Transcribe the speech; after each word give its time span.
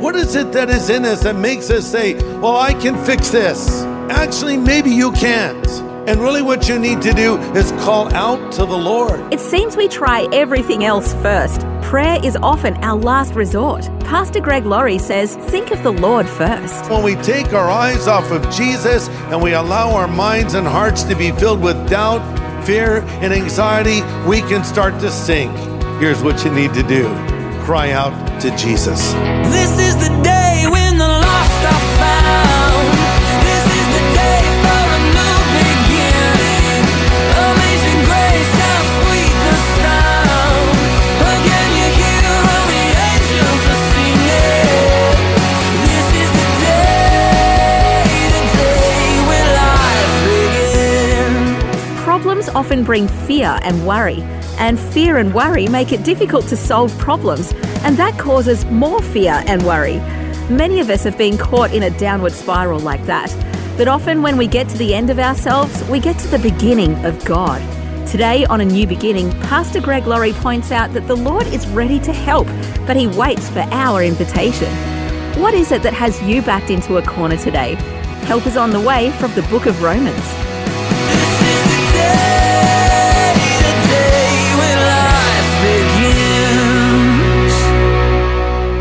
What 0.00 0.14
is 0.14 0.36
it 0.36 0.52
that 0.52 0.70
is 0.70 0.90
in 0.90 1.04
us 1.04 1.24
that 1.24 1.34
makes 1.34 1.70
us 1.70 1.84
say, 1.84 2.14
Well, 2.38 2.56
I 2.56 2.72
can 2.72 2.96
fix 3.04 3.30
this? 3.30 3.82
Actually, 4.08 4.56
maybe 4.56 4.90
you 4.90 5.10
can't. 5.10 5.66
And 6.08 6.20
really, 6.20 6.40
what 6.40 6.68
you 6.68 6.78
need 6.78 7.02
to 7.02 7.12
do 7.12 7.36
is 7.52 7.72
call 7.82 8.14
out 8.14 8.52
to 8.52 8.64
the 8.64 8.78
Lord. 8.78 9.20
It 9.34 9.40
seems 9.40 9.76
we 9.76 9.88
try 9.88 10.28
everything 10.32 10.84
else 10.84 11.12
first. 11.14 11.62
Prayer 11.82 12.20
is 12.24 12.36
often 12.42 12.74
our 12.76 12.96
last 12.96 13.34
resort. 13.34 13.90
Pastor 14.00 14.40
Greg 14.40 14.64
Laurie 14.64 14.98
says, 14.98 15.34
think 15.34 15.72
of 15.72 15.82
the 15.82 15.92
Lord 15.92 16.28
first. 16.28 16.88
When 16.88 17.02
we 17.02 17.16
take 17.16 17.52
our 17.52 17.68
eyes 17.68 18.06
off 18.06 18.30
of 18.30 18.42
Jesus 18.54 19.08
and 19.30 19.42
we 19.42 19.54
allow 19.54 19.90
our 19.96 20.08
minds 20.08 20.54
and 20.54 20.66
hearts 20.66 21.02
to 21.04 21.16
be 21.16 21.32
filled 21.32 21.60
with 21.60 21.90
doubt, 21.90 22.22
fear, 22.64 23.00
and 23.20 23.32
anxiety, 23.32 24.00
we 24.28 24.42
can 24.42 24.64
start 24.64 25.00
to 25.00 25.10
sink. 25.10 25.54
Here's 25.98 26.22
what 26.22 26.44
you 26.44 26.52
need 26.52 26.72
to 26.74 26.84
do 26.84 27.08
cry 27.68 27.90
out 27.90 28.40
to 28.40 28.48
Jesus. 28.56 29.12
Often 52.58 52.82
bring 52.82 53.06
fear 53.06 53.56
and 53.62 53.86
worry, 53.86 54.20
and 54.58 54.80
fear 54.80 55.16
and 55.18 55.32
worry 55.32 55.68
make 55.68 55.92
it 55.92 56.02
difficult 56.02 56.44
to 56.48 56.56
solve 56.56 56.90
problems, 56.98 57.52
and 57.84 57.96
that 57.96 58.18
causes 58.18 58.64
more 58.64 59.00
fear 59.00 59.44
and 59.46 59.62
worry. 59.62 59.98
Many 60.50 60.80
of 60.80 60.90
us 60.90 61.04
have 61.04 61.16
been 61.16 61.38
caught 61.38 61.72
in 61.72 61.84
a 61.84 61.90
downward 61.98 62.32
spiral 62.32 62.80
like 62.80 63.06
that, 63.06 63.32
but 63.76 63.86
often 63.86 64.22
when 64.22 64.36
we 64.36 64.48
get 64.48 64.68
to 64.70 64.76
the 64.76 64.92
end 64.92 65.08
of 65.08 65.20
ourselves, 65.20 65.88
we 65.88 66.00
get 66.00 66.18
to 66.18 66.26
the 66.26 66.38
beginning 66.40 66.92
of 67.04 67.24
God. 67.24 67.62
Today, 68.08 68.44
on 68.46 68.60
A 68.60 68.64
New 68.64 68.88
Beginning, 68.88 69.30
Pastor 69.42 69.80
Greg 69.80 70.08
Laurie 70.08 70.32
points 70.32 70.72
out 70.72 70.92
that 70.94 71.06
the 71.06 71.14
Lord 71.14 71.46
is 71.46 71.64
ready 71.68 72.00
to 72.00 72.12
help, 72.12 72.48
but 72.88 72.96
He 72.96 73.06
waits 73.06 73.48
for 73.50 73.60
our 73.70 74.02
invitation. 74.02 74.72
What 75.40 75.54
is 75.54 75.70
it 75.70 75.82
that 75.84 75.92
has 75.92 76.20
you 76.22 76.42
backed 76.42 76.70
into 76.70 76.96
a 76.96 77.02
corner 77.02 77.36
today? 77.36 77.74
Help 78.26 78.48
is 78.48 78.56
on 78.56 78.70
the 78.70 78.80
way 78.80 79.12
from 79.12 79.32
the 79.34 79.42
book 79.42 79.66
of 79.66 79.80
Romans. 79.80 80.47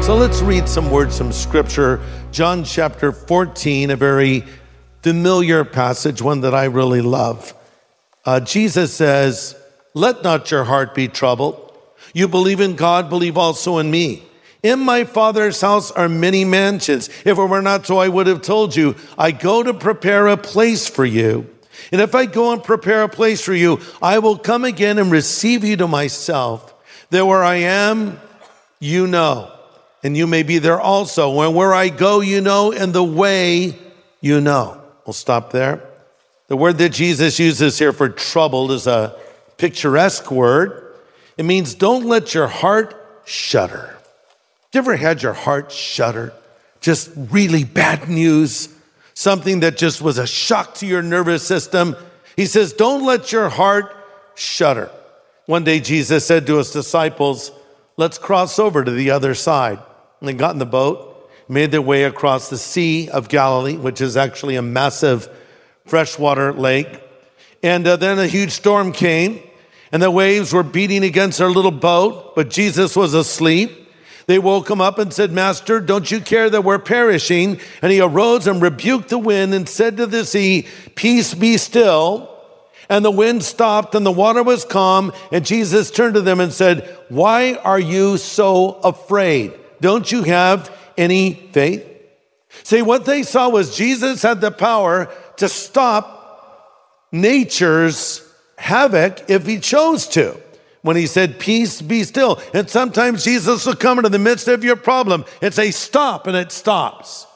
So 0.07 0.15
let's 0.15 0.41
read 0.41 0.69
some 0.69 0.89
words 0.89 1.17
from 1.17 1.33
Scripture. 1.33 1.99
John 2.31 2.63
chapter 2.63 3.11
14, 3.11 3.91
a 3.91 3.97
very 3.97 4.45
familiar 5.01 5.65
passage, 5.65 6.21
one 6.21 6.39
that 6.41 6.55
I 6.55 6.63
really 6.63 7.01
love. 7.01 7.53
Uh, 8.23 8.39
Jesus 8.39 8.93
says, 8.93 9.53
Let 9.93 10.23
not 10.23 10.49
your 10.49 10.63
heart 10.63 10.95
be 10.95 11.09
troubled. 11.09 11.77
You 12.13 12.29
believe 12.29 12.61
in 12.61 12.77
God, 12.77 13.09
believe 13.09 13.37
also 13.37 13.79
in 13.79 13.91
me. 13.91 14.23
In 14.63 14.79
my 14.79 15.03
Father's 15.03 15.59
house 15.59 15.91
are 15.91 16.07
many 16.07 16.45
mansions. 16.45 17.09
If 17.25 17.37
it 17.37 17.43
were 17.43 17.61
not 17.61 17.85
so, 17.85 17.97
I 17.97 18.07
would 18.07 18.27
have 18.27 18.41
told 18.41 18.77
you, 18.77 18.95
I 19.17 19.31
go 19.31 19.61
to 19.61 19.73
prepare 19.73 20.27
a 20.27 20.37
place 20.37 20.87
for 20.87 21.03
you. 21.03 21.49
And 21.91 21.99
if 21.99 22.15
I 22.15 22.27
go 22.27 22.53
and 22.53 22.63
prepare 22.63 23.03
a 23.03 23.09
place 23.09 23.41
for 23.41 23.53
you, 23.53 23.81
I 24.01 24.19
will 24.19 24.37
come 24.37 24.63
again 24.63 24.99
and 24.99 25.11
receive 25.11 25.65
you 25.65 25.75
to 25.75 25.87
myself. 25.89 26.73
That 27.09 27.25
where 27.25 27.43
I 27.43 27.55
am, 27.55 28.21
you 28.79 29.05
know, 29.05 29.51
and 30.07 30.15
you 30.15 30.25
may 30.25 30.41
be 30.41 30.57
there 30.57 30.79
also. 30.79 31.41
And 31.41 31.53
where 31.53 31.73
I 31.73 31.89
go, 31.89 32.21
you 32.21 32.39
know, 32.39 32.71
and 32.71 32.93
the 32.93 33.03
way 33.03 33.77
you 34.21 34.39
know. 34.39 34.81
We'll 35.05 35.13
stop 35.13 35.51
there. 35.51 35.83
The 36.47 36.55
word 36.55 36.77
that 36.77 36.93
Jesus 36.93 37.37
uses 37.39 37.77
here 37.77 37.91
for 37.91 38.07
troubled 38.07 38.71
is 38.71 38.87
a 38.87 39.19
picturesque 39.57 40.31
word. 40.31 40.95
It 41.35 41.43
means 41.43 41.75
don't 41.75 42.05
let 42.05 42.33
your 42.33 42.47
heart 42.47 42.95
shudder. 43.25 43.97
You 44.71 44.77
ever 44.77 44.95
had 44.95 45.21
your 45.21 45.33
heart 45.33 45.73
shudder? 45.73 46.31
Just 46.79 47.09
really 47.13 47.65
bad 47.65 48.07
news, 48.07 48.69
something 49.13 49.59
that 49.59 49.75
just 49.75 50.01
was 50.01 50.19
a 50.19 50.25
shock 50.25 50.75
to 50.75 50.85
your 50.85 51.01
nervous 51.01 51.45
system. 51.45 51.97
He 52.37 52.45
says, 52.45 52.71
don't 52.71 53.03
let 53.03 53.33
your 53.33 53.49
heart 53.49 53.93
shudder. 54.35 54.89
One 55.47 55.65
day 55.65 55.81
Jesus 55.81 56.25
said 56.25 56.47
to 56.47 56.59
his 56.59 56.71
disciples, 56.71 57.51
let's 57.97 58.17
cross 58.17 58.57
over 58.57 58.85
to 58.85 58.91
the 58.91 59.11
other 59.11 59.35
side. 59.35 59.79
And 60.19 60.29
they 60.29 60.33
got 60.33 60.53
in 60.53 60.59
the 60.59 60.65
boat, 60.65 61.29
made 61.47 61.71
their 61.71 61.81
way 61.81 62.03
across 62.03 62.49
the 62.49 62.57
Sea 62.57 63.09
of 63.09 63.29
Galilee, 63.29 63.77
which 63.77 64.01
is 64.01 64.17
actually 64.17 64.55
a 64.55 64.61
massive 64.61 65.29
freshwater 65.85 66.53
lake. 66.53 67.01
And 67.63 67.87
uh, 67.87 67.95
then 67.95 68.19
a 68.19 68.27
huge 68.27 68.51
storm 68.51 68.91
came, 68.91 69.41
and 69.91 70.01
the 70.01 70.11
waves 70.11 70.53
were 70.53 70.63
beating 70.63 71.03
against 71.03 71.37
their 71.37 71.49
little 71.49 71.71
boat, 71.71 72.35
but 72.35 72.49
Jesus 72.49 72.95
was 72.95 73.13
asleep. 73.13 73.85
They 74.27 74.39
woke 74.39 74.69
him 74.69 74.81
up 74.81 74.99
and 74.99 75.13
said, 75.13 75.31
Master, 75.31 75.79
don't 75.79 76.11
you 76.11 76.19
care 76.19 76.49
that 76.49 76.65
we're 76.65 76.79
perishing? 76.79 77.61
And 77.81 77.91
he 77.91 78.01
arose 78.01 78.45
and 78.45 78.61
rebuked 78.61 79.07
the 79.07 79.17
wind 79.17 79.53
and 79.53 79.69
said 79.69 79.97
to 79.97 80.05
the 80.05 80.25
sea, 80.25 80.67
Peace 80.95 81.33
be 81.33 81.57
still. 81.57 82.33
And 82.89 83.03
the 83.03 83.11
wind 83.11 83.43
stopped 83.43 83.95
and 83.95 84.05
the 84.05 84.11
water 84.11 84.43
was 84.43 84.65
calm. 84.65 85.13
And 85.31 85.45
Jesus 85.45 85.91
turned 85.91 86.15
to 86.15 86.21
them 86.21 86.41
and 86.41 86.51
said, 86.51 86.97
Why 87.07 87.55
are 87.55 87.79
you 87.79 88.17
so 88.17 88.73
afraid? 88.83 89.53
Don't 89.81 90.11
you 90.11 90.23
have 90.23 90.75
any 90.97 91.33
faith? 91.33 91.85
See, 92.63 92.81
what 92.81 93.05
they 93.05 93.23
saw 93.23 93.49
was 93.49 93.75
Jesus 93.75 94.23
had 94.23 94.41
the 94.41 94.51
power 94.51 95.09
to 95.37 95.47
stop 95.47 96.17
nature's 97.11 98.23
havoc 98.57 99.29
if 99.29 99.45
he 99.45 99.59
chose 99.59 100.07
to. 100.09 100.39
When 100.81 100.95
he 100.95 101.07
said, 101.07 101.39
Peace 101.39 101.81
be 101.81 102.03
still. 102.03 102.41
And 102.53 102.69
sometimes 102.69 103.23
Jesus 103.23 103.65
will 103.65 103.75
come 103.75 103.99
into 103.99 104.09
the 104.09 104.19
midst 104.19 104.47
of 104.47 104.63
your 104.63 104.75
problem 104.75 105.25
and 105.41 105.53
say, 105.53 105.71
Stop, 105.71 106.27
and 106.27 106.37
it 106.37 106.51
stops. 106.51 107.27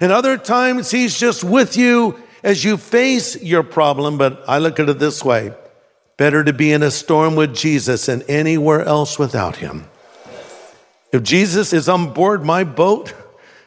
And 0.00 0.12
other 0.12 0.36
times 0.36 0.90
he's 0.90 1.18
just 1.18 1.42
with 1.42 1.76
you 1.76 2.20
as 2.42 2.64
you 2.64 2.76
face 2.76 3.40
your 3.42 3.62
problem. 3.62 4.18
But 4.18 4.42
I 4.46 4.58
look 4.58 4.78
at 4.78 4.88
it 4.88 4.98
this 4.98 5.24
way 5.24 5.54
better 6.16 6.42
to 6.42 6.52
be 6.52 6.72
in 6.72 6.82
a 6.82 6.90
storm 6.90 7.36
with 7.36 7.54
Jesus 7.54 8.06
than 8.06 8.22
anywhere 8.22 8.82
else 8.82 9.18
without 9.18 9.56
him. 9.56 9.88
If 11.12 11.22
Jesus 11.22 11.72
is 11.72 11.88
on 11.88 12.12
board 12.12 12.44
my 12.44 12.64
boat, 12.64 13.14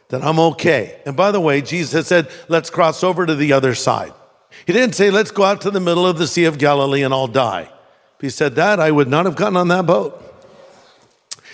then 0.09 0.21
I'm 0.21 0.39
okay. 0.39 1.01
And 1.05 1.15
by 1.15 1.31
the 1.31 1.39
way, 1.39 1.61
Jesus 1.61 2.07
said, 2.07 2.29
let's 2.47 2.69
cross 2.69 3.03
over 3.03 3.25
to 3.25 3.35
the 3.35 3.53
other 3.53 3.73
side. 3.73 4.13
He 4.65 4.73
didn't 4.73 4.95
say, 4.95 5.09
let's 5.09 5.31
go 5.31 5.43
out 5.43 5.61
to 5.61 5.71
the 5.71 5.79
middle 5.79 6.05
of 6.05 6.17
the 6.17 6.27
Sea 6.27 6.45
of 6.45 6.57
Galilee 6.57 7.03
and 7.03 7.13
I'll 7.13 7.27
die. 7.27 7.71
If 8.15 8.21
he 8.21 8.29
said 8.29 8.55
that, 8.55 8.79
I 8.79 8.91
would 8.91 9.07
not 9.07 9.25
have 9.25 9.35
gotten 9.35 9.57
on 9.57 9.69
that 9.69 9.85
boat. 9.85 10.21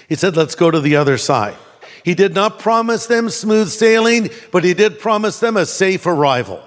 He 0.09 0.15
said, 0.15 0.35
let's 0.35 0.55
go 0.55 0.71
to 0.71 0.79
the 0.79 0.95
other 0.95 1.17
side. 1.17 1.55
He 2.03 2.15
did 2.15 2.33
not 2.33 2.59
promise 2.59 3.05
them 3.05 3.29
smooth 3.29 3.69
sailing, 3.69 4.29
but 4.51 4.63
he 4.63 4.73
did 4.73 4.99
promise 4.99 5.39
them 5.39 5.57
a 5.57 5.65
safe 5.65 6.05
arrival. 6.05 6.63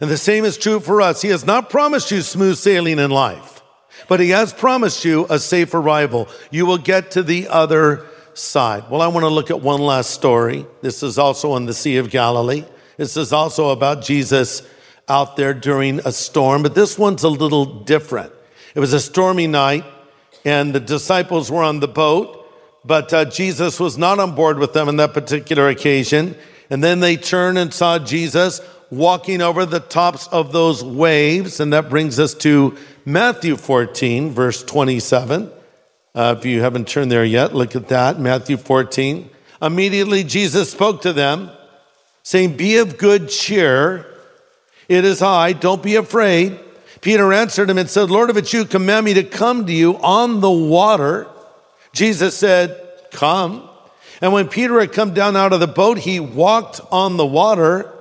And 0.00 0.10
the 0.10 0.18
same 0.18 0.44
is 0.44 0.58
true 0.58 0.80
for 0.80 1.00
us. 1.00 1.22
He 1.22 1.28
has 1.28 1.46
not 1.46 1.70
promised 1.70 2.10
you 2.10 2.20
smooth 2.20 2.58
sailing 2.58 2.98
in 2.98 3.10
life, 3.10 3.62
but 4.08 4.20
he 4.20 4.30
has 4.30 4.52
promised 4.52 5.04
you 5.04 5.26
a 5.30 5.38
safe 5.38 5.72
arrival. 5.72 6.28
You 6.50 6.66
will 6.66 6.78
get 6.78 7.12
to 7.12 7.22
the 7.22 7.48
other 7.48 8.06
side. 8.36 8.84
Well, 8.90 9.00
I 9.00 9.08
want 9.08 9.24
to 9.24 9.30
look 9.30 9.50
at 9.50 9.60
one 9.60 9.80
last 9.80 10.10
story. 10.10 10.66
This 10.82 11.02
is 11.02 11.18
also 11.18 11.52
on 11.52 11.66
the 11.66 11.74
Sea 11.74 11.96
of 11.96 12.10
Galilee. 12.10 12.64
This 12.96 13.16
is 13.16 13.32
also 13.32 13.70
about 13.70 14.02
Jesus 14.02 14.62
out 15.08 15.36
there 15.36 15.54
during 15.54 16.00
a 16.00 16.12
storm, 16.12 16.62
but 16.62 16.74
this 16.74 16.98
one's 16.98 17.22
a 17.22 17.28
little 17.28 17.64
different. 17.64 18.32
It 18.74 18.80
was 18.80 18.92
a 18.92 19.00
stormy 19.00 19.46
night, 19.46 19.84
and 20.44 20.74
the 20.74 20.80
disciples 20.80 21.50
were 21.50 21.62
on 21.62 21.80
the 21.80 21.88
boat, 21.88 22.46
but 22.84 23.12
uh, 23.12 23.24
Jesus 23.24 23.80
was 23.80 23.96
not 23.96 24.18
on 24.18 24.34
board 24.34 24.58
with 24.58 24.72
them 24.72 24.88
on 24.88 24.96
that 24.96 25.14
particular 25.14 25.68
occasion. 25.68 26.36
And 26.68 26.82
then 26.82 27.00
they 27.00 27.16
turned 27.16 27.58
and 27.58 27.72
saw 27.72 27.98
Jesus 27.98 28.60
walking 28.90 29.40
over 29.40 29.66
the 29.66 29.80
tops 29.80 30.28
of 30.28 30.52
those 30.52 30.84
waves, 30.84 31.60
and 31.60 31.72
that 31.72 31.88
brings 31.88 32.18
us 32.18 32.34
to 32.34 32.76
Matthew 33.04 33.56
14, 33.56 34.30
verse 34.30 34.62
27. 34.62 35.50
Uh, 36.16 36.34
if 36.38 36.46
you 36.46 36.62
haven't 36.62 36.88
turned 36.88 37.12
there 37.12 37.26
yet, 37.26 37.54
look 37.54 37.76
at 37.76 37.88
that. 37.88 38.18
Matthew 38.18 38.56
14. 38.56 39.28
Immediately 39.60 40.24
Jesus 40.24 40.72
spoke 40.72 41.02
to 41.02 41.12
them, 41.12 41.50
saying, 42.22 42.56
Be 42.56 42.78
of 42.78 42.96
good 42.96 43.28
cheer. 43.28 44.06
It 44.88 45.04
is 45.04 45.20
I, 45.20 45.52
don't 45.52 45.82
be 45.82 45.96
afraid. 45.96 46.58
Peter 47.02 47.34
answered 47.34 47.68
him 47.68 47.76
and 47.76 47.90
said, 47.90 48.10
Lord, 48.10 48.30
if 48.30 48.38
it's 48.38 48.50
you, 48.54 48.64
command 48.64 49.04
me 49.04 49.12
to 49.12 49.24
come 49.24 49.66
to 49.66 49.72
you 49.72 49.98
on 49.98 50.40
the 50.40 50.50
water. 50.50 51.26
Jesus 51.92 52.34
said, 52.34 52.80
Come. 53.10 53.68
And 54.22 54.32
when 54.32 54.48
Peter 54.48 54.80
had 54.80 54.94
come 54.94 55.12
down 55.12 55.36
out 55.36 55.52
of 55.52 55.60
the 55.60 55.66
boat, 55.66 55.98
he 55.98 56.18
walked 56.18 56.80
on 56.90 57.18
the 57.18 57.26
water. 57.26 57.92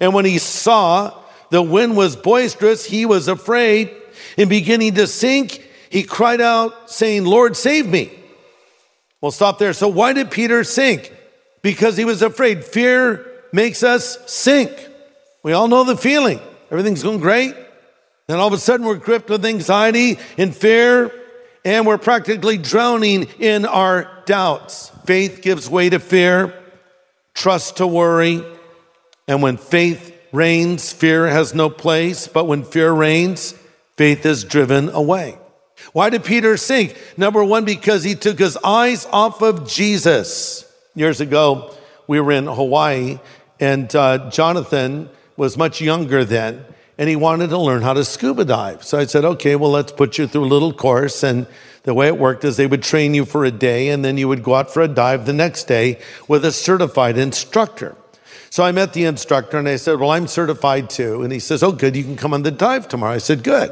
And 0.00 0.12
when 0.12 0.24
he 0.24 0.38
saw 0.38 1.16
the 1.50 1.62
wind 1.62 1.96
was 1.96 2.16
boisterous, 2.16 2.84
he 2.84 3.06
was 3.06 3.28
afraid. 3.28 3.94
And 4.36 4.50
beginning 4.50 4.96
to 4.96 5.06
sink, 5.06 5.69
he 5.90 6.04
cried 6.04 6.40
out, 6.40 6.88
saying, 6.88 7.24
Lord, 7.24 7.56
save 7.56 7.86
me. 7.86 8.12
We'll 9.20 9.32
stop 9.32 9.58
there. 9.58 9.72
So, 9.72 9.88
why 9.88 10.12
did 10.12 10.30
Peter 10.30 10.62
sink? 10.62 11.12
Because 11.62 11.96
he 11.96 12.04
was 12.04 12.22
afraid. 12.22 12.64
Fear 12.64 13.26
makes 13.52 13.82
us 13.82 14.16
sink. 14.30 14.70
We 15.42 15.52
all 15.52 15.66
know 15.66 15.82
the 15.82 15.96
feeling. 15.96 16.38
Everything's 16.70 17.02
going 17.02 17.18
great. 17.18 17.56
Then 18.28 18.38
all 18.38 18.46
of 18.46 18.52
a 18.52 18.58
sudden, 18.58 18.86
we're 18.86 18.94
gripped 18.94 19.28
with 19.28 19.44
anxiety 19.44 20.20
and 20.38 20.54
fear, 20.56 21.12
and 21.64 21.84
we're 21.84 21.98
practically 21.98 22.56
drowning 22.56 23.24
in 23.40 23.66
our 23.66 24.22
doubts. 24.26 24.92
Faith 25.06 25.42
gives 25.42 25.68
way 25.68 25.90
to 25.90 25.98
fear, 25.98 26.54
trust 27.34 27.78
to 27.78 27.86
worry. 27.88 28.44
And 29.26 29.42
when 29.42 29.56
faith 29.56 30.16
reigns, 30.30 30.92
fear 30.92 31.26
has 31.26 31.52
no 31.52 31.68
place. 31.68 32.28
But 32.28 32.44
when 32.44 32.62
fear 32.62 32.92
reigns, 32.92 33.54
faith 33.96 34.24
is 34.24 34.44
driven 34.44 34.88
away. 34.90 35.39
Why 35.92 36.10
did 36.10 36.24
Peter 36.24 36.56
sink? 36.56 36.96
Number 37.16 37.44
one, 37.44 37.64
because 37.64 38.04
he 38.04 38.14
took 38.14 38.38
his 38.38 38.56
eyes 38.58 39.06
off 39.06 39.42
of 39.42 39.68
Jesus. 39.68 40.70
Years 40.94 41.20
ago, 41.20 41.74
we 42.06 42.20
were 42.20 42.32
in 42.32 42.46
Hawaii, 42.46 43.18
and 43.58 43.94
uh, 43.94 44.30
Jonathan 44.30 45.10
was 45.36 45.56
much 45.56 45.80
younger 45.80 46.24
then, 46.24 46.64
and 46.98 47.08
he 47.08 47.16
wanted 47.16 47.50
to 47.50 47.58
learn 47.58 47.82
how 47.82 47.92
to 47.94 48.04
scuba 48.04 48.44
dive. 48.44 48.84
So 48.84 48.98
I 48.98 49.06
said, 49.06 49.24
okay, 49.24 49.56
well, 49.56 49.70
let's 49.70 49.92
put 49.92 50.18
you 50.18 50.26
through 50.26 50.44
a 50.44 50.46
little 50.46 50.72
course. 50.72 51.22
And 51.22 51.46
the 51.84 51.94
way 51.94 52.08
it 52.08 52.18
worked 52.18 52.44
is 52.44 52.56
they 52.56 52.66
would 52.66 52.82
train 52.82 53.14
you 53.14 53.24
for 53.24 53.44
a 53.44 53.50
day, 53.50 53.88
and 53.88 54.04
then 54.04 54.18
you 54.18 54.28
would 54.28 54.42
go 54.42 54.54
out 54.54 54.72
for 54.72 54.82
a 54.82 54.88
dive 54.88 55.26
the 55.26 55.32
next 55.32 55.64
day 55.64 55.98
with 56.28 56.44
a 56.44 56.52
certified 56.52 57.16
instructor. 57.16 57.96
So 58.50 58.64
I 58.64 58.72
met 58.72 58.92
the 58.92 59.04
instructor 59.04 59.58
and 59.58 59.68
I 59.68 59.76
said, 59.76 60.00
Well, 60.00 60.10
I'm 60.10 60.26
certified 60.26 60.90
too. 60.90 61.22
And 61.22 61.32
he 61.32 61.38
says, 61.38 61.62
Oh, 61.62 61.70
good, 61.70 61.94
you 61.94 62.02
can 62.02 62.16
come 62.16 62.34
on 62.34 62.42
the 62.42 62.50
dive 62.50 62.88
tomorrow. 62.88 63.14
I 63.14 63.18
said, 63.18 63.44
Good. 63.44 63.70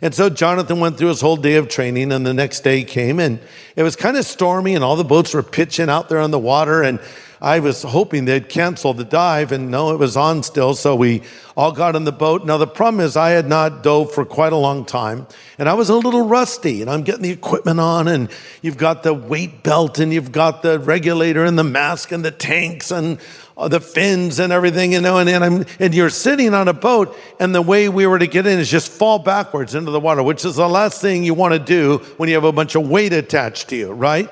And 0.00 0.14
so 0.14 0.30
Jonathan 0.30 0.80
went 0.80 0.98
through 0.98 1.08
his 1.08 1.20
whole 1.20 1.36
day 1.36 1.56
of 1.56 1.68
training, 1.68 2.12
and 2.12 2.26
the 2.26 2.34
next 2.34 2.60
day 2.60 2.84
came, 2.84 3.20
and 3.20 3.38
it 3.76 3.82
was 3.82 3.96
kind 3.96 4.16
of 4.16 4.24
stormy, 4.24 4.74
and 4.74 4.82
all 4.82 4.96
the 4.96 5.04
boats 5.04 5.34
were 5.34 5.42
pitching 5.42 5.88
out 5.88 6.08
there 6.08 6.18
on 6.18 6.30
the 6.30 6.38
water. 6.38 6.82
And 6.82 7.00
I 7.42 7.58
was 7.58 7.82
hoping 7.82 8.24
they'd 8.24 8.48
cancel 8.48 8.94
the 8.94 9.02
dive, 9.02 9.50
and 9.50 9.68
no, 9.68 9.90
it 9.90 9.98
was 9.98 10.16
on 10.16 10.44
still. 10.44 10.74
So 10.74 10.94
we 10.94 11.22
all 11.56 11.72
got 11.72 11.96
in 11.96 12.04
the 12.04 12.12
boat. 12.12 12.46
Now, 12.46 12.56
the 12.56 12.68
problem 12.68 13.04
is, 13.04 13.16
I 13.16 13.30
had 13.30 13.48
not 13.48 13.82
dove 13.82 14.12
for 14.12 14.24
quite 14.24 14.52
a 14.52 14.56
long 14.56 14.84
time, 14.84 15.26
and 15.58 15.68
I 15.68 15.74
was 15.74 15.88
a 15.88 15.96
little 15.96 16.24
rusty, 16.24 16.82
and 16.82 16.88
I'm 16.88 17.02
getting 17.02 17.22
the 17.22 17.32
equipment 17.32 17.80
on, 17.80 18.06
and 18.06 18.30
you've 18.62 18.76
got 18.76 19.02
the 19.02 19.12
weight 19.12 19.64
belt, 19.64 19.98
and 19.98 20.12
you've 20.12 20.30
got 20.30 20.62
the 20.62 20.78
regulator, 20.78 21.44
and 21.44 21.58
the 21.58 21.64
mask, 21.64 22.12
and 22.12 22.24
the 22.24 22.30
tanks, 22.30 22.92
and 22.92 23.18
uh, 23.56 23.66
the 23.66 23.80
fins 23.80 24.38
and 24.38 24.52
everything, 24.52 24.92
you 24.92 25.00
know, 25.00 25.18
and, 25.18 25.28
and, 25.28 25.42
I'm, 25.42 25.66
and 25.80 25.92
you're 25.92 26.10
sitting 26.10 26.54
on 26.54 26.68
a 26.68 26.72
boat, 26.72 27.16
and 27.40 27.52
the 27.52 27.60
way 27.60 27.88
we 27.88 28.06
were 28.06 28.20
to 28.20 28.28
get 28.28 28.46
in 28.46 28.60
is 28.60 28.70
just 28.70 28.88
fall 28.88 29.18
backwards 29.18 29.74
into 29.74 29.90
the 29.90 30.00
water, 30.00 30.22
which 30.22 30.44
is 30.44 30.54
the 30.54 30.68
last 30.68 31.00
thing 31.00 31.24
you 31.24 31.34
want 31.34 31.54
to 31.54 31.58
do 31.58 31.98
when 32.18 32.28
you 32.28 32.36
have 32.36 32.44
a 32.44 32.52
bunch 32.52 32.76
of 32.76 32.88
weight 32.88 33.12
attached 33.12 33.68
to 33.70 33.76
you, 33.76 33.90
right? 33.90 34.30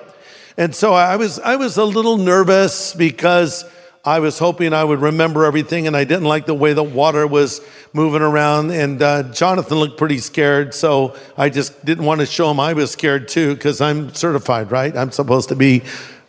And 0.61 0.75
so 0.75 0.93
I 0.93 1.17
was, 1.17 1.39
I 1.39 1.57
was 1.57 1.79
a 1.79 1.85
little 1.87 2.19
nervous 2.19 2.93
because 2.93 3.65
I 4.05 4.19
was 4.19 4.39
hoping 4.39 4.75
I 4.75 4.85
would 4.85 5.01
remember 5.01 5.47
everything, 5.47 5.87
and 5.87 5.97
I 5.97 6.05
didn't 6.05 6.27
like 6.27 6.45
the 6.45 6.53
way 6.53 6.75
the 6.75 6.85
water 6.85 7.27
was 7.27 7.63
moving 7.95 8.21
around. 8.21 8.71
And 8.71 9.01
uh, 9.01 9.23
Jonathan 9.33 9.79
looked 9.79 9.97
pretty 9.97 10.19
scared, 10.19 10.75
so 10.75 11.17
I 11.35 11.49
just 11.49 11.83
didn't 11.87 12.05
want 12.05 12.21
to 12.21 12.27
show 12.27 12.51
him 12.51 12.61
I 12.61 12.75
was 12.75 12.91
scared 12.91 13.27
too, 13.27 13.55
because 13.55 13.81
I'm 13.81 14.13
certified, 14.13 14.71
right? 14.71 14.95
I'm 14.95 15.13
supposed 15.13 15.49
to 15.49 15.57
be, 15.57 15.83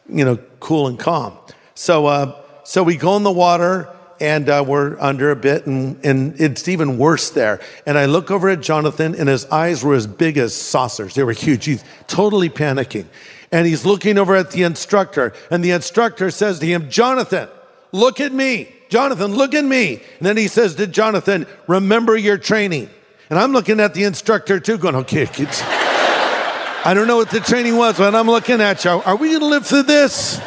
you 0.08 0.24
know, 0.24 0.38
cool 0.62 0.88
and 0.88 0.98
calm. 0.98 1.38
So, 1.76 2.06
uh, 2.06 2.42
so 2.64 2.84
we 2.84 2.96
go 2.96 3.18
in 3.18 3.24
the 3.24 3.34
water 3.34 3.94
and 4.22 4.48
uh, 4.50 4.64
we're 4.66 4.98
under 5.00 5.32
a 5.32 5.36
bit, 5.36 5.66
and, 5.66 6.00
and 6.06 6.40
it's 6.40 6.68
even 6.68 6.98
worse 6.98 7.32
there. 7.32 7.60
And 7.86 7.98
I 7.98 8.06
look 8.06 8.30
over 8.30 8.50
at 8.50 8.62
Jonathan, 8.62 9.16
and 9.16 9.28
his 9.28 9.46
eyes 9.48 9.84
were 9.84 9.96
as 9.96 10.06
big 10.06 10.38
as 10.38 10.54
saucers. 10.54 11.16
They 11.16 11.24
were 11.24 11.34
huge. 11.34 11.66
He's 11.66 11.84
totally 12.08 12.50
panicking. 12.50 13.08
And 13.52 13.68
he's 13.68 13.84
looking 13.84 14.18
over 14.18 14.36
at 14.36 14.52
the 14.52 14.64
instructor, 14.64 15.34
and 15.50 15.64
the 15.64 15.72
instructor 15.72 16.30
says 16.30 16.60
to 16.60 16.66
him, 16.66 16.90
Jonathan, 16.90 17.50
look 17.92 18.22
at 18.22 18.32
me. 18.32 18.74
Jonathan, 18.90 19.34
look 19.34 19.56
at 19.56 19.66
me. 19.66 19.96
And 19.96 20.28
then 20.28 20.38
he 20.38 20.48
says 20.48 20.76
to 20.76 20.86
Jonathan, 20.86 21.48
remember 21.68 22.16
your 22.16 22.38
training. 22.38 22.90
And 23.30 23.40
I'm 23.40 23.54
looking 23.54 23.80
at 23.80 23.94
the 23.94 24.04
instructor 24.04 24.60
too, 24.60 24.78
going, 24.78 24.96
okay, 24.96 25.26
kids. 25.26 25.62
I 25.64 26.94
don't 26.94 27.08
know 27.08 27.18
what 27.18 27.30
the 27.30 27.40
training 27.40 27.76
was, 27.76 27.98
but 27.98 28.14
I'm 28.14 28.28
looking 28.28 28.62
at 28.62 28.84
you. 28.86 28.92
Are 28.92 29.16
we 29.16 29.30
going 29.30 29.40
to 29.40 29.46
live 29.48 29.66
through 29.66 29.84
this? 29.84 30.40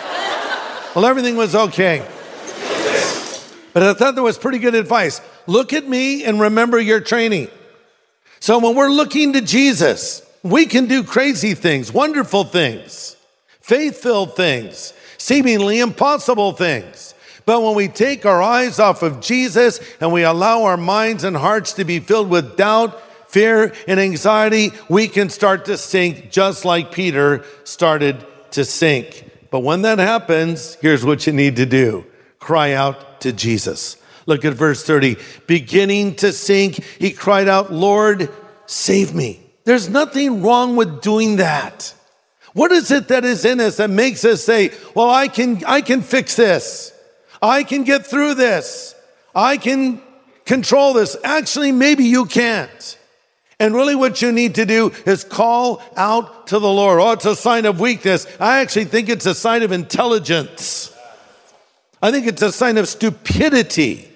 Well, 0.95 1.07
everything 1.07 1.37
was 1.37 1.55
okay. 1.55 2.07
But 3.75 3.83
I 3.83 3.93
thought 3.93 4.15
that 4.15 4.23
was 4.23 4.39
pretty 4.39 4.61
good 4.61 4.75
advice. 4.75 5.21
Look 5.47 5.73
at 5.75 5.87
me 5.87 6.25
and 6.25 6.41
remember 6.41 6.81
your 6.81 7.01
training. 7.01 7.49
So 8.41 8.59
when 8.59 8.77
we're 8.77 8.89
looking 8.89 9.33
to 9.35 9.41
Jesus, 9.41 10.23
we 10.43 10.67
can 10.67 10.87
do 10.87 11.03
crazy 11.03 11.55
things, 11.55 11.93
wonderful 11.93 12.45
things, 12.45 13.17
faith 13.61 14.01
filled 14.01 14.37
things, 14.37 14.95
seemingly 15.19 15.81
impossible 15.81 16.53
things. 16.53 17.15
But 17.47 17.63
when 17.63 17.75
we 17.75 17.89
take 17.89 18.25
our 18.25 18.41
eyes 18.41 18.79
off 18.79 19.03
of 19.03 19.21
Jesus 19.21 19.81
and 20.01 20.13
we 20.13 20.23
allow 20.23 20.63
our 20.65 20.77
minds 20.77 21.25
and 21.25 21.37
hearts 21.37 21.73
to 21.75 21.85
be 21.85 21.99
filled 21.99 22.31
with 22.31 22.57
doubt, 22.57 23.01
fear, 23.29 23.75
and 23.89 23.99
anxiety, 23.99 24.71
we 24.89 25.09
can 25.09 25.29
start 25.31 25.65
to 25.65 25.77
sink 25.77 26.31
just 26.31 26.65
like 26.65 26.93
Peter 26.93 27.45
started 27.65 28.25
to 28.53 28.65
sink. 28.65 29.31
But 29.51 29.61
when 29.61 29.83
that 29.83 29.99
happens, 29.99 30.77
here's 30.77 31.05
what 31.05 31.27
you 31.27 31.33
need 31.33 31.57
to 31.57 31.67
do 31.67 32.07
cry 32.45 32.73
out 32.73 33.23
to 33.23 33.33
Jesus. 33.33 33.97
Look 34.27 34.45
at 34.45 34.53
verse 34.53 34.85
30. 34.85 35.17
Beginning 35.47 36.15
to 36.17 36.31
sink, 36.31 36.75
he 36.99 37.11
cried 37.11 37.49
out, 37.49 37.73
Lord, 37.73 38.31
save 38.67 39.15
me. 39.15 39.41
There's 39.65 39.89
nothing 39.89 40.43
wrong 40.43 40.77
with 40.77 41.01
doing 41.01 41.37
that. 41.37 41.95
What 42.53 42.71
is 42.71 42.91
it 42.91 43.09
that 43.09 43.25
is 43.25 43.47
in 43.47 43.61
us 43.61 43.79
that 43.79 43.89
makes 43.89 44.27
us 44.27 44.45
say, 44.45 44.73
well, 44.95 45.09
I 45.09 45.27
can, 45.27 45.65
I 45.65 45.81
can 45.81 46.03
fix 46.03 46.37
this. 46.37 46.93
I 47.41 47.65
can 47.65 47.83
get 47.83 48.07
through 48.07 48.35
this. 48.35 48.95
I 49.35 49.57
can 49.57 50.03
control 50.45 50.93
this. 50.93 51.17
Actually, 51.25 51.73
maybe 51.73 52.05
you 52.05 52.27
can't. 52.27 52.99
And 53.59 53.75
really, 53.75 53.95
what 53.95 54.21
you 54.21 54.33
need 54.33 54.57
to 54.57 54.67
do 54.67 54.93
is 55.07 55.25
call 55.25 55.83
out 55.97 56.49
to 56.49 56.59
the 56.59 56.69
Lord. 56.69 57.01
Oh, 57.01 57.13
it's 57.13 57.25
a 57.25 57.35
sign 57.35 57.65
of 57.65 57.81
weakness. 57.81 58.27
I 58.39 58.61
actually 58.61 58.85
think 58.85 59.09
it's 59.09 59.27
a 59.27 59.35
sign 59.35 59.63
of 59.63 59.73
intelligence. 59.73 60.94
I 62.03 62.11
think 62.11 62.27
it's 62.27 62.43
a 62.43 62.53
sign 62.53 62.77
of 62.77 62.89
stupidity 62.89 64.11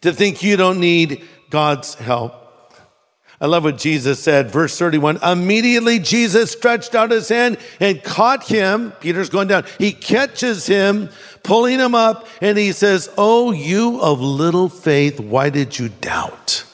to 0.00 0.12
think 0.12 0.42
you 0.42 0.56
don't 0.56 0.80
need 0.80 1.22
God's 1.50 1.94
help. 1.94 2.34
I 3.40 3.46
love 3.46 3.62
what 3.62 3.78
Jesus 3.78 4.20
said, 4.20 4.50
verse 4.50 4.76
31. 4.76 5.22
Immediately 5.22 6.00
Jesus 6.00 6.50
stretched 6.50 6.96
out 6.96 7.12
his 7.12 7.28
hand 7.28 7.58
and 7.78 8.02
caught 8.02 8.48
him. 8.48 8.90
Peter's 9.00 9.30
going 9.30 9.46
down. 9.46 9.64
He 9.78 9.92
catches 9.92 10.66
him, 10.66 11.08
pulling 11.44 11.78
him 11.78 11.94
up, 11.94 12.26
and 12.40 12.58
he 12.58 12.72
says, 12.72 13.08
Oh, 13.16 13.52
you 13.52 14.00
of 14.00 14.20
little 14.20 14.68
faith, 14.68 15.20
why 15.20 15.50
did 15.50 15.78
you 15.78 15.88
doubt? 15.88 16.64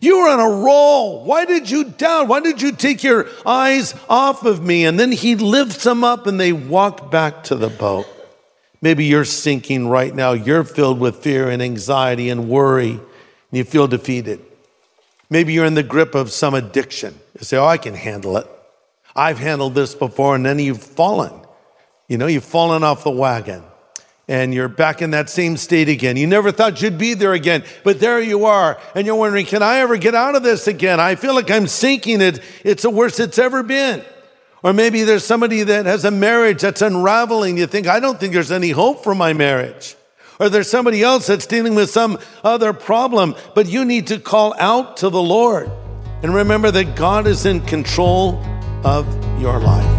You 0.00 0.18
were 0.18 0.28
on 0.28 0.38
a 0.38 0.62
roll. 0.62 1.24
Why 1.24 1.44
did 1.44 1.68
you 1.68 1.82
doubt? 1.82 2.28
Why 2.28 2.38
did 2.38 2.62
you 2.62 2.70
take 2.70 3.02
your 3.02 3.26
eyes 3.44 3.94
off 4.08 4.44
of 4.44 4.62
me? 4.62 4.84
And 4.84 5.00
then 5.00 5.10
he 5.10 5.34
lifts 5.34 5.82
them 5.82 6.04
up 6.04 6.28
and 6.28 6.38
they 6.38 6.52
walk 6.52 7.10
back 7.10 7.42
to 7.44 7.56
the 7.56 7.68
boat. 7.68 8.06
Maybe 8.80 9.04
you're 9.04 9.24
sinking 9.24 9.88
right 9.88 10.14
now. 10.14 10.32
You're 10.32 10.64
filled 10.64 11.00
with 11.00 11.16
fear 11.16 11.50
and 11.50 11.62
anxiety 11.62 12.30
and 12.30 12.48
worry, 12.48 12.90
and 12.90 13.00
you 13.50 13.64
feel 13.64 13.88
defeated. 13.88 14.40
Maybe 15.30 15.52
you're 15.52 15.64
in 15.64 15.74
the 15.74 15.82
grip 15.82 16.14
of 16.14 16.30
some 16.30 16.54
addiction. 16.54 17.18
You 17.38 17.44
say, 17.44 17.56
Oh, 17.56 17.66
I 17.66 17.76
can 17.76 17.94
handle 17.94 18.36
it. 18.36 18.46
I've 19.14 19.38
handled 19.38 19.74
this 19.74 19.94
before, 19.94 20.36
and 20.36 20.46
then 20.46 20.58
you've 20.58 20.82
fallen. 20.82 21.32
You 22.06 22.18
know, 22.18 22.26
you've 22.26 22.44
fallen 22.44 22.84
off 22.84 23.04
the 23.04 23.10
wagon 23.10 23.62
and 24.28 24.52
you're 24.52 24.68
back 24.68 25.00
in 25.00 25.12
that 25.12 25.30
same 25.30 25.56
state 25.56 25.88
again. 25.88 26.16
You 26.16 26.26
never 26.26 26.52
thought 26.52 26.80
you'd 26.82 26.98
be 26.98 27.14
there 27.14 27.32
again, 27.32 27.64
but 27.82 27.98
there 27.98 28.20
you 28.20 28.44
are. 28.44 28.78
And 28.94 29.06
you're 29.06 29.16
wondering, 29.16 29.46
can 29.46 29.62
I 29.62 29.78
ever 29.78 29.96
get 29.96 30.14
out 30.14 30.34
of 30.34 30.42
this 30.42 30.66
again? 30.66 31.00
I 31.00 31.14
feel 31.14 31.34
like 31.34 31.50
I'm 31.50 31.66
sinking 31.66 32.20
it. 32.20 32.40
It's 32.62 32.82
the 32.82 32.90
worst 32.90 33.20
it's 33.20 33.38
ever 33.38 33.62
been. 33.62 34.04
Or 34.62 34.72
maybe 34.72 35.04
there's 35.04 35.24
somebody 35.24 35.62
that 35.62 35.86
has 35.86 36.04
a 36.04 36.10
marriage 36.10 36.62
that's 36.62 36.82
unraveling. 36.82 37.58
You 37.58 37.66
think, 37.66 37.86
I 37.86 38.00
don't 38.00 38.18
think 38.18 38.32
there's 38.32 38.50
any 38.50 38.70
hope 38.70 39.04
for 39.04 39.14
my 39.14 39.32
marriage. 39.32 39.96
Or 40.40 40.48
there's 40.48 40.70
somebody 40.70 41.02
else 41.02 41.26
that's 41.26 41.46
dealing 41.46 41.74
with 41.74 41.90
some 41.90 42.18
other 42.44 42.72
problem, 42.72 43.34
but 43.54 43.66
you 43.68 43.84
need 43.84 44.08
to 44.08 44.18
call 44.18 44.54
out 44.58 44.98
to 44.98 45.10
the 45.10 45.22
Lord. 45.22 45.70
And 46.22 46.34
remember 46.34 46.70
that 46.70 46.96
God 46.96 47.26
is 47.26 47.46
in 47.46 47.60
control 47.60 48.42
of 48.84 49.06
your 49.40 49.58
life. 49.58 49.97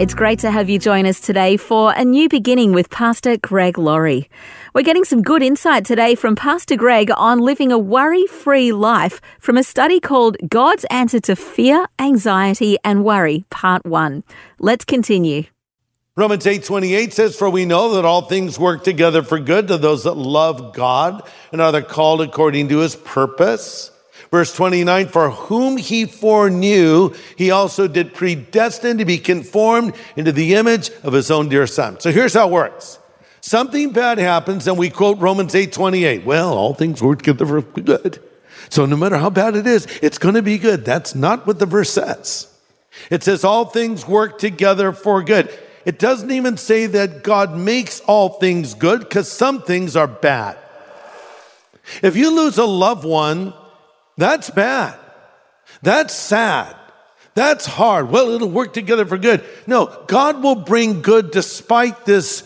It's 0.00 0.14
great 0.14 0.38
to 0.38 0.50
have 0.50 0.70
you 0.70 0.78
join 0.78 1.04
us 1.04 1.20
today 1.20 1.58
for 1.58 1.92
a 1.92 2.06
new 2.06 2.26
beginning 2.30 2.72
with 2.72 2.88
Pastor 2.88 3.36
Greg 3.36 3.76
Laurie. 3.76 4.30
We're 4.74 4.80
getting 4.80 5.04
some 5.04 5.20
good 5.20 5.42
insight 5.42 5.84
today 5.84 6.14
from 6.14 6.36
Pastor 6.36 6.74
Greg 6.74 7.10
on 7.14 7.38
living 7.38 7.70
a 7.70 7.78
worry 7.78 8.26
free 8.26 8.72
life 8.72 9.20
from 9.40 9.58
a 9.58 9.62
study 9.62 10.00
called 10.00 10.38
God's 10.48 10.86
Answer 10.86 11.20
to 11.20 11.36
Fear, 11.36 11.86
Anxiety, 11.98 12.78
and 12.82 13.04
Worry, 13.04 13.44
Part 13.50 13.84
1. 13.84 14.24
Let's 14.58 14.86
continue. 14.86 15.42
Romans 16.16 16.46
8:28 16.46 17.12
says 17.12 17.36
for 17.36 17.50
we 17.50 17.66
know 17.66 17.92
that 17.96 18.06
all 18.06 18.22
things 18.22 18.58
work 18.58 18.82
together 18.82 19.22
for 19.22 19.38
good 19.38 19.68
to 19.68 19.76
those 19.76 20.04
that 20.04 20.16
love 20.16 20.72
God 20.72 21.22
and 21.52 21.60
are 21.60 21.82
called 21.82 22.22
according 22.22 22.70
to 22.70 22.78
his 22.78 22.96
purpose. 22.96 23.89
Verse 24.30 24.54
29 24.54 25.08
for 25.08 25.30
whom 25.30 25.76
he 25.76 26.04
foreknew 26.06 27.12
he 27.36 27.50
also 27.50 27.88
did 27.88 28.14
predestine 28.14 28.98
to 28.98 29.04
be 29.04 29.18
conformed 29.18 29.94
into 30.16 30.30
the 30.30 30.54
image 30.54 30.90
of 31.02 31.12
his 31.12 31.30
own 31.30 31.48
dear 31.48 31.66
son. 31.66 31.98
So 31.98 32.12
here's 32.12 32.34
how 32.34 32.48
it 32.48 32.52
works. 32.52 32.98
Something 33.40 33.90
bad 33.90 34.18
happens 34.18 34.68
and 34.68 34.78
we 34.78 34.88
quote 34.90 35.18
Romans 35.18 35.54
8:28. 35.54 36.24
Well, 36.24 36.52
all 36.52 36.74
things 36.74 37.02
work 37.02 37.22
together 37.22 37.46
for 37.46 37.62
good. 37.62 38.20
So 38.68 38.86
no 38.86 38.96
matter 38.96 39.18
how 39.18 39.30
bad 39.30 39.56
it 39.56 39.66
is, 39.66 39.86
it's 40.00 40.18
going 40.18 40.36
to 40.36 40.42
be 40.42 40.58
good. 40.58 40.84
That's 40.84 41.14
not 41.14 41.46
what 41.46 41.58
the 41.58 41.66
verse 41.66 41.90
says. 41.90 42.46
It 43.10 43.24
says 43.24 43.42
all 43.42 43.64
things 43.64 44.06
work 44.06 44.38
together 44.38 44.92
for 44.92 45.22
good. 45.22 45.50
It 45.84 45.98
doesn't 45.98 46.30
even 46.30 46.56
say 46.56 46.86
that 46.86 47.24
God 47.24 47.56
makes 47.56 48.00
all 48.00 48.28
things 48.28 48.74
good 48.74 49.00
because 49.00 49.30
some 49.30 49.62
things 49.62 49.96
are 49.96 50.06
bad. 50.06 50.56
If 52.02 52.16
you 52.16 52.34
lose 52.34 52.58
a 52.58 52.64
loved 52.64 53.04
one, 53.04 53.54
that's 54.20 54.50
bad. 54.50 54.98
That's 55.82 56.14
sad. 56.14 56.76
That's 57.34 57.64
hard. 57.64 58.10
Well, 58.10 58.30
it'll 58.30 58.50
work 58.50 58.72
together 58.72 59.06
for 59.06 59.16
good. 59.16 59.44
No, 59.66 60.04
God 60.06 60.42
will 60.42 60.56
bring 60.56 61.00
good 61.02 61.30
despite 61.30 62.04
this 62.04 62.42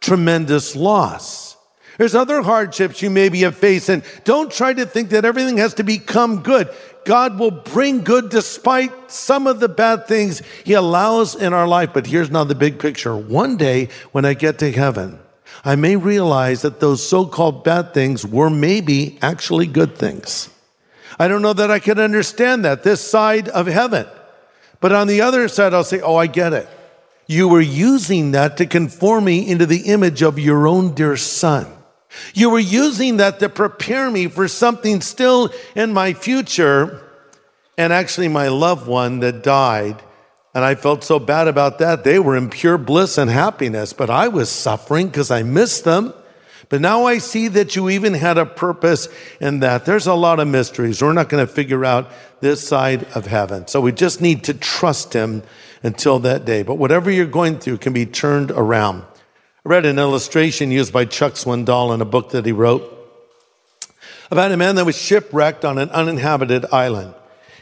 tremendous 0.00 0.76
loss. 0.76 1.56
There's 1.98 2.14
other 2.14 2.42
hardships 2.42 3.02
you 3.02 3.10
maybe 3.10 3.40
have 3.40 3.56
faced, 3.56 3.88
and 3.88 4.04
don't 4.24 4.52
try 4.52 4.72
to 4.72 4.86
think 4.86 5.10
that 5.10 5.24
everything 5.24 5.56
has 5.56 5.74
to 5.74 5.82
become 5.82 6.42
good. 6.42 6.68
God 7.04 7.38
will 7.38 7.50
bring 7.50 8.04
good 8.04 8.28
despite 8.28 9.10
some 9.10 9.46
of 9.46 9.60
the 9.60 9.68
bad 9.68 10.06
things 10.06 10.42
He 10.64 10.74
allows 10.74 11.34
in 11.34 11.52
our 11.52 11.66
life. 11.66 11.90
But 11.94 12.06
here's 12.06 12.30
now 12.30 12.44
the 12.44 12.54
big 12.54 12.78
picture. 12.78 13.16
One 13.16 13.56
day, 13.56 13.88
when 14.12 14.24
I 14.24 14.34
get 14.34 14.58
to 14.58 14.70
heaven, 14.70 15.18
I 15.64 15.74
may 15.74 15.96
realize 15.96 16.62
that 16.62 16.80
those 16.80 17.06
so 17.06 17.26
called 17.26 17.64
bad 17.64 17.94
things 17.94 18.26
were 18.26 18.50
maybe 18.50 19.18
actually 19.22 19.66
good 19.66 19.96
things. 19.96 20.50
I 21.18 21.28
don't 21.28 21.42
know 21.42 21.52
that 21.52 21.70
I 21.70 21.78
can 21.78 21.98
understand 21.98 22.64
that 22.64 22.82
this 22.82 23.00
side 23.00 23.48
of 23.48 23.66
heaven. 23.66 24.06
But 24.80 24.92
on 24.92 25.06
the 25.06 25.20
other 25.20 25.48
side, 25.48 25.74
I'll 25.74 25.84
say, 25.84 26.00
Oh, 26.00 26.16
I 26.16 26.26
get 26.26 26.52
it. 26.52 26.68
You 27.26 27.48
were 27.48 27.60
using 27.60 28.32
that 28.32 28.56
to 28.56 28.66
conform 28.66 29.24
me 29.24 29.46
into 29.48 29.66
the 29.66 29.82
image 29.82 30.22
of 30.22 30.38
your 30.38 30.66
own 30.66 30.94
dear 30.94 31.16
son. 31.16 31.66
You 32.34 32.50
were 32.50 32.58
using 32.58 33.18
that 33.18 33.38
to 33.40 33.48
prepare 33.50 34.10
me 34.10 34.28
for 34.28 34.48
something 34.48 35.02
still 35.02 35.50
in 35.74 35.92
my 35.92 36.14
future. 36.14 37.02
And 37.76 37.92
actually, 37.92 38.28
my 38.28 38.48
loved 38.48 38.86
one 38.86 39.20
that 39.20 39.42
died, 39.42 40.02
and 40.54 40.64
I 40.64 40.74
felt 40.74 41.04
so 41.04 41.18
bad 41.18 41.48
about 41.48 41.78
that. 41.78 42.02
They 42.02 42.18
were 42.18 42.36
in 42.36 42.48
pure 42.48 42.78
bliss 42.78 43.18
and 43.18 43.30
happiness, 43.30 43.92
but 43.92 44.10
I 44.10 44.28
was 44.28 44.50
suffering 44.50 45.08
because 45.08 45.30
I 45.30 45.42
missed 45.42 45.84
them. 45.84 46.14
But 46.68 46.82
now 46.82 47.04
I 47.04 47.18
see 47.18 47.48
that 47.48 47.76
you 47.76 47.88
even 47.88 48.12
had 48.14 48.36
a 48.36 48.44
purpose 48.44 49.08
in 49.40 49.60
that. 49.60 49.86
There's 49.86 50.06
a 50.06 50.14
lot 50.14 50.38
of 50.38 50.48
mysteries. 50.48 51.00
We're 51.00 51.14
not 51.14 51.28
going 51.28 51.46
to 51.46 51.52
figure 51.52 51.84
out 51.84 52.10
this 52.40 52.66
side 52.66 53.04
of 53.14 53.26
heaven. 53.26 53.66
So 53.66 53.80
we 53.80 53.92
just 53.92 54.20
need 54.20 54.44
to 54.44 54.54
trust 54.54 55.14
Him 55.14 55.42
until 55.82 56.18
that 56.20 56.44
day. 56.44 56.62
But 56.62 56.74
whatever 56.74 57.10
you're 57.10 57.26
going 57.26 57.58
through 57.58 57.78
can 57.78 57.92
be 57.92 58.04
turned 58.04 58.50
around. 58.50 59.02
I 59.64 59.68
read 59.68 59.86
an 59.86 59.98
illustration 59.98 60.70
used 60.70 60.92
by 60.92 61.06
Chuck 61.06 61.34
Swindoll 61.34 61.94
in 61.94 62.00
a 62.00 62.06
book 62.06 62.30
that 62.30 62.44
he 62.44 62.52
wrote 62.52 62.94
about 64.30 64.52
a 64.52 64.56
man 64.56 64.74
that 64.76 64.84
was 64.84 64.96
shipwrecked 64.96 65.64
on 65.64 65.78
an 65.78 65.88
uninhabited 65.90 66.66
island. 66.70 67.14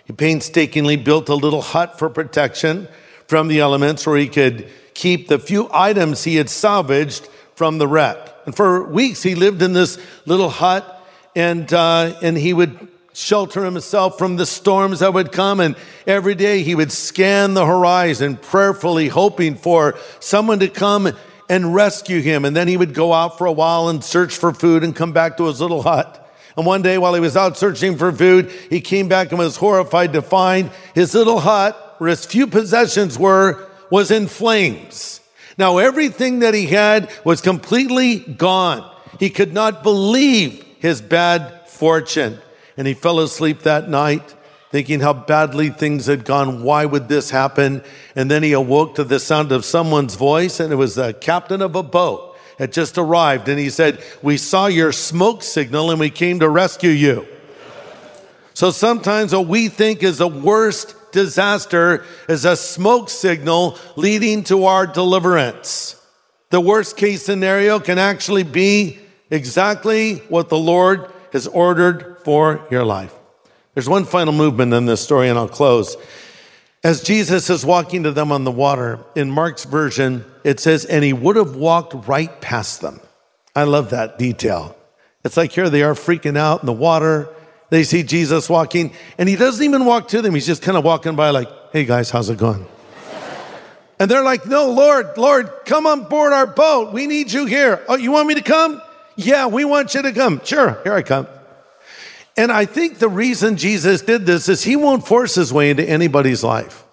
He 0.05 0.13
painstakingly 0.13 0.97
built 0.97 1.29
a 1.29 1.35
little 1.35 1.63
hut 1.63 1.99
for 1.99 2.09
protection 2.09 2.89
from 3.29 3.49
the 3.49 3.61
elements 3.61 4.07
where 4.07 4.17
he 4.17 4.29
could 4.29 4.69
keep 4.95 5.29
the 5.29 5.39
few 5.39 5.69
items 5.73 6.25
he 6.25 6.37
had 6.37 6.49
salvaged 6.49 7.29
from 7.57 7.79
the 7.79 7.89
wreck. 7.89 8.19
And 8.47 8.55
for 8.55 8.85
weeks, 8.85 9.23
he 9.23 9.35
lived 9.35 9.61
in 9.63 9.73
this 9.73 9.99
little 10.25 10.51
hut 10.51 10.93
and, 11.35 11.71
uh, 11.73 12.17
and 12.23 12.37
he 12.37 12.53
would 12.53 12.89
shelter 13.13 13.65
himself 13.65 14.19
from 14.19 14.37
the 14.37 14.47
storms 14.47 15.01
that 15.01 15.15
would 15.15 15.33
come. 15.33 15.59
And 15.59 15.75
every 16.07 16.35
day 16.35 16.63
he 16.63 16.75
would 16.75 16.93
scan 16.93 17.55
the 17.55 17.67
horizon, 17.67 18.37
prayerfully 18.37 19.09
hoping 19.09 19.57
for 19.57 19.99
someone 20.21 20.61
to 20.61 20.69
come 20.69 21.11
and 21.49 21.75
rescue 21.75 22.21
him. 22.21 22.45
And 22.45 22.55
then 22.55 22.69
he 22.69 22.77
would 22.77 22.95
go 22.95 23.13
out 23.13 23.39
for 23.39 23.47
a 23.47 23.53
while 23.53 23.89
and 23.89 24.05
search 24.05 24.37
for 24.37 24.53
food 24.53 24.85
and 24.85 24.95
come 24.95 25.13
back 25.13 25.39
to 25.39 25.47
his 25.47 25.61
little 25.61 25.83
hut. 25.83 26.23
And 26.57 26.67
one 26.67 26.83
day 26.83 26.99
while 26.99 27.15
he 27.15 27.21
was 27.21 27.37
out 27.37 27.57
searching 27.57 27.97
for 27.97 28.13
food, 28.13 28.51
he 28.71 28.81
came 28.81 29.09
back 29.09 29.31
and 29.31 29.39
was 29.39 29.57
horrified 29.57 30.13
to 30.15 30.23
find 30.23 30.71
his 30.95 31.15
little 31.15 31.41
hut, 31.41 31.97
where 31.99 32.11
his 32.11 32.25
few 32.25 32.47
possessions 32.47 33.19
were, 33.19 33.69
was 33.91 34.11
in 34.11 34.27
flames. 34.27 35.21
Now 35.59 35.79
everything 35.79 36.41
that 36.41 36.55
he 36.55 36.67
had 36.67 37.11
was 37.25 37.41
completely 37.41 38.19
gone. 38.19 38.91
He 39.19 39.31
could 39.31 39.53
not 39.53 39.83
believe 39.83 40.65
his 40.79 41.01
bad 41.01 41.69
fortune. 41.69 42.39
And 42.77 42.87
he 42.87 42.95
fell 42.95 43.21
asleep 43.21 43.61
that 43.61 43.89
night 43.89 44.35
thinking 44.71 45.01
how 45.01 45.15
badly 45.15 45.71
things 45.71 46.07
had 46.07 46.25
gone. 46.25 46.63
Why 46.63 46.85
would 46.85 47.09
this 47.09 47.31
happen? 47.31 47.83
And 48.15 48.31
then 48.31 48.43
he 48.43 48.53
awoke 48.53 48.97
to 48.97 49.05
the 49.05 49.19
sound 49.19 49.53
of 49.53 49.65
someone's 49.65 50.17
voice, 50.17 50.61
and 50.61 50.73
it 50.73 50.77
was 50.77 50.97
the 50.97 51.15
captain 51.15 51.63
of 51.63 51.77
a 51.77 51.83
boat 51.83 52.37
had 52.59 52.73
just 52.73 52.99
arrived. 52.99 53.49
And 53.49 53.59
he 53.59 53.71
said, 53.71 54.03
We 54.23 54.37
saw 54.37 54.67
your 54.67 54.93
smoke 54.93 55.43
signal 55.43 55.91
and 55.91 56.01
we 56.01 56.11
came 56.11 56.41
to 56.41 56.49
rescue 56.49 56.91
you. 56.91 57.27
So 58.55 58.71
sometimes 58.71 59.35
what 59.35 59.47
we 59.47 59.69
think 59.69 60.03
is 60.03 60.19
the 60.19 60.29
worst 60.29 60.95
disaster 61.17 62.05
is 62.29 62.45
a 62.45 62.55
smoke 62.55 63.09
signal 63.09 63.79
leading 63.97 64.45
to 64.45 64.67
our 64.67 64.87
deliverance. 64.87 65.99
The 66.51 66.61
worst 66.61 66.99
case 66.99 67.25
scenario 67.25 67.81
can 67.81 67.99
actually 67.99 68.43
be 68.43 68.99
exactly 69.31 70.17
what 70.29 70.51
the 70.51 70.59
Lord 70.59 71.11
has 71.33 71.47
ordered 71.47 72.19
for 72.23 72.67
your 72.71 72.85
life. 72.85 73.15
There's 73.73 73.89
one 73.89 74.05
final 74.05 74.35
movement 74.35 74.75
in 74.75 74.85
this 74.85 75.01
story, 75.01 75.29
and 75.29 75.39
I'll 75.39 75.49
close. 75.49 75.97
As 76.85 77.03
Jesus 77.03 77.49
is 77.49 77.65
walking 77.65 78.03
to 78.03 78.13
them 78.13 78.31
on 78.31 78.45
the 78.45 78.51
water, 78.51 79.01
in 79.15 79.31
Mark's 79.31 79.65
version, 79.65 80.25
it 80.45 80.61
says, 80.61 80.85
and 80.85 81.03
he 81.03 81.15
would 81.15 81.37
have 81.37 81.57
walked 81.57 82.07
right 82.07 82.41
past 82.43 82.83
them. 82.83 83.01
I 83.55 83.65
love 83.65 83.91
that 83.91 84.19
detail. 84.19 84.77
It's 85.25 85.37
like 85.37 85.53
here 85.53 85.71
they 85.71 85.83
are 85.83 85.95
freaking 85.95 86.37
out 86.37 86.61
in 86.61 86.67
the 86.67 86.73
water. 86.73 87.31
They 87.69 87.83
see 87.85 88.03
Jesus 88.03 88.49
walking, 88.49 88.93
and 89.19 89.29
he 89.29 89.37
doesn't 89.37 89.65
even 89.65 89.85
walk 89.85 90.09
to 90.09 90.23
them. 90.23 90.35
He's 90.35 90.47
just 90.47 90.63
kind 90.63 90.79
of 90.79 90.85
walking 90.85 91.17
by, 91.17 91.31
like, 91.31 91.49
hey 91.73 91.85
guys, 91.85 92.11
how's 92.11 92.31
it 92.31 92.39
going? 92.39 92.65
And 93.99 94.11
they're 94.11 94.23
like, 94.23 94.47
no, 94.47 94.71
Lord, 94.71 95.17
Lord, 95.17 95.51
come 95.65 95.87
on 95.87 96.05
board 96.05 96.33
our 96.33 96.47
boat. 96.47 96.93
We 96.93 97.07
need 97.07 97.33
you 97.33 97.47
here. 97.47 97.83
Oh, 97.89 97.97
you 97.97 98.13
want 98.13 98.29
me 98.29 98.35
to 98.35 98.43
come? 98.43 98.83
Yeah, 99.17 99.47
we 99.47 99.65
want 99.65 99.95
you 99.95 100.03
to 100.03 100.13
come. 100.13 100.41
Sure, 100.45 100.79
here 100.85 100.93
I 100.93 101.03
come. 101.03 101.27
And 102.37 102.53
I 102.53 102.67
think 102.67 102.99
the 102.99 103.09
reason 103.09 103.57
Jesus 103.57 104.03
did 104.03 104.27
this 104.27 104.51
is 104.51 104.63
he 104.63 104.77
won't 104.77 105.07
force 105.07 105.35
his 105.35 105.53
way 105.53 105.71
into 105.71 105.89
anybody's 105.89 106.45
life. 106.45 106.85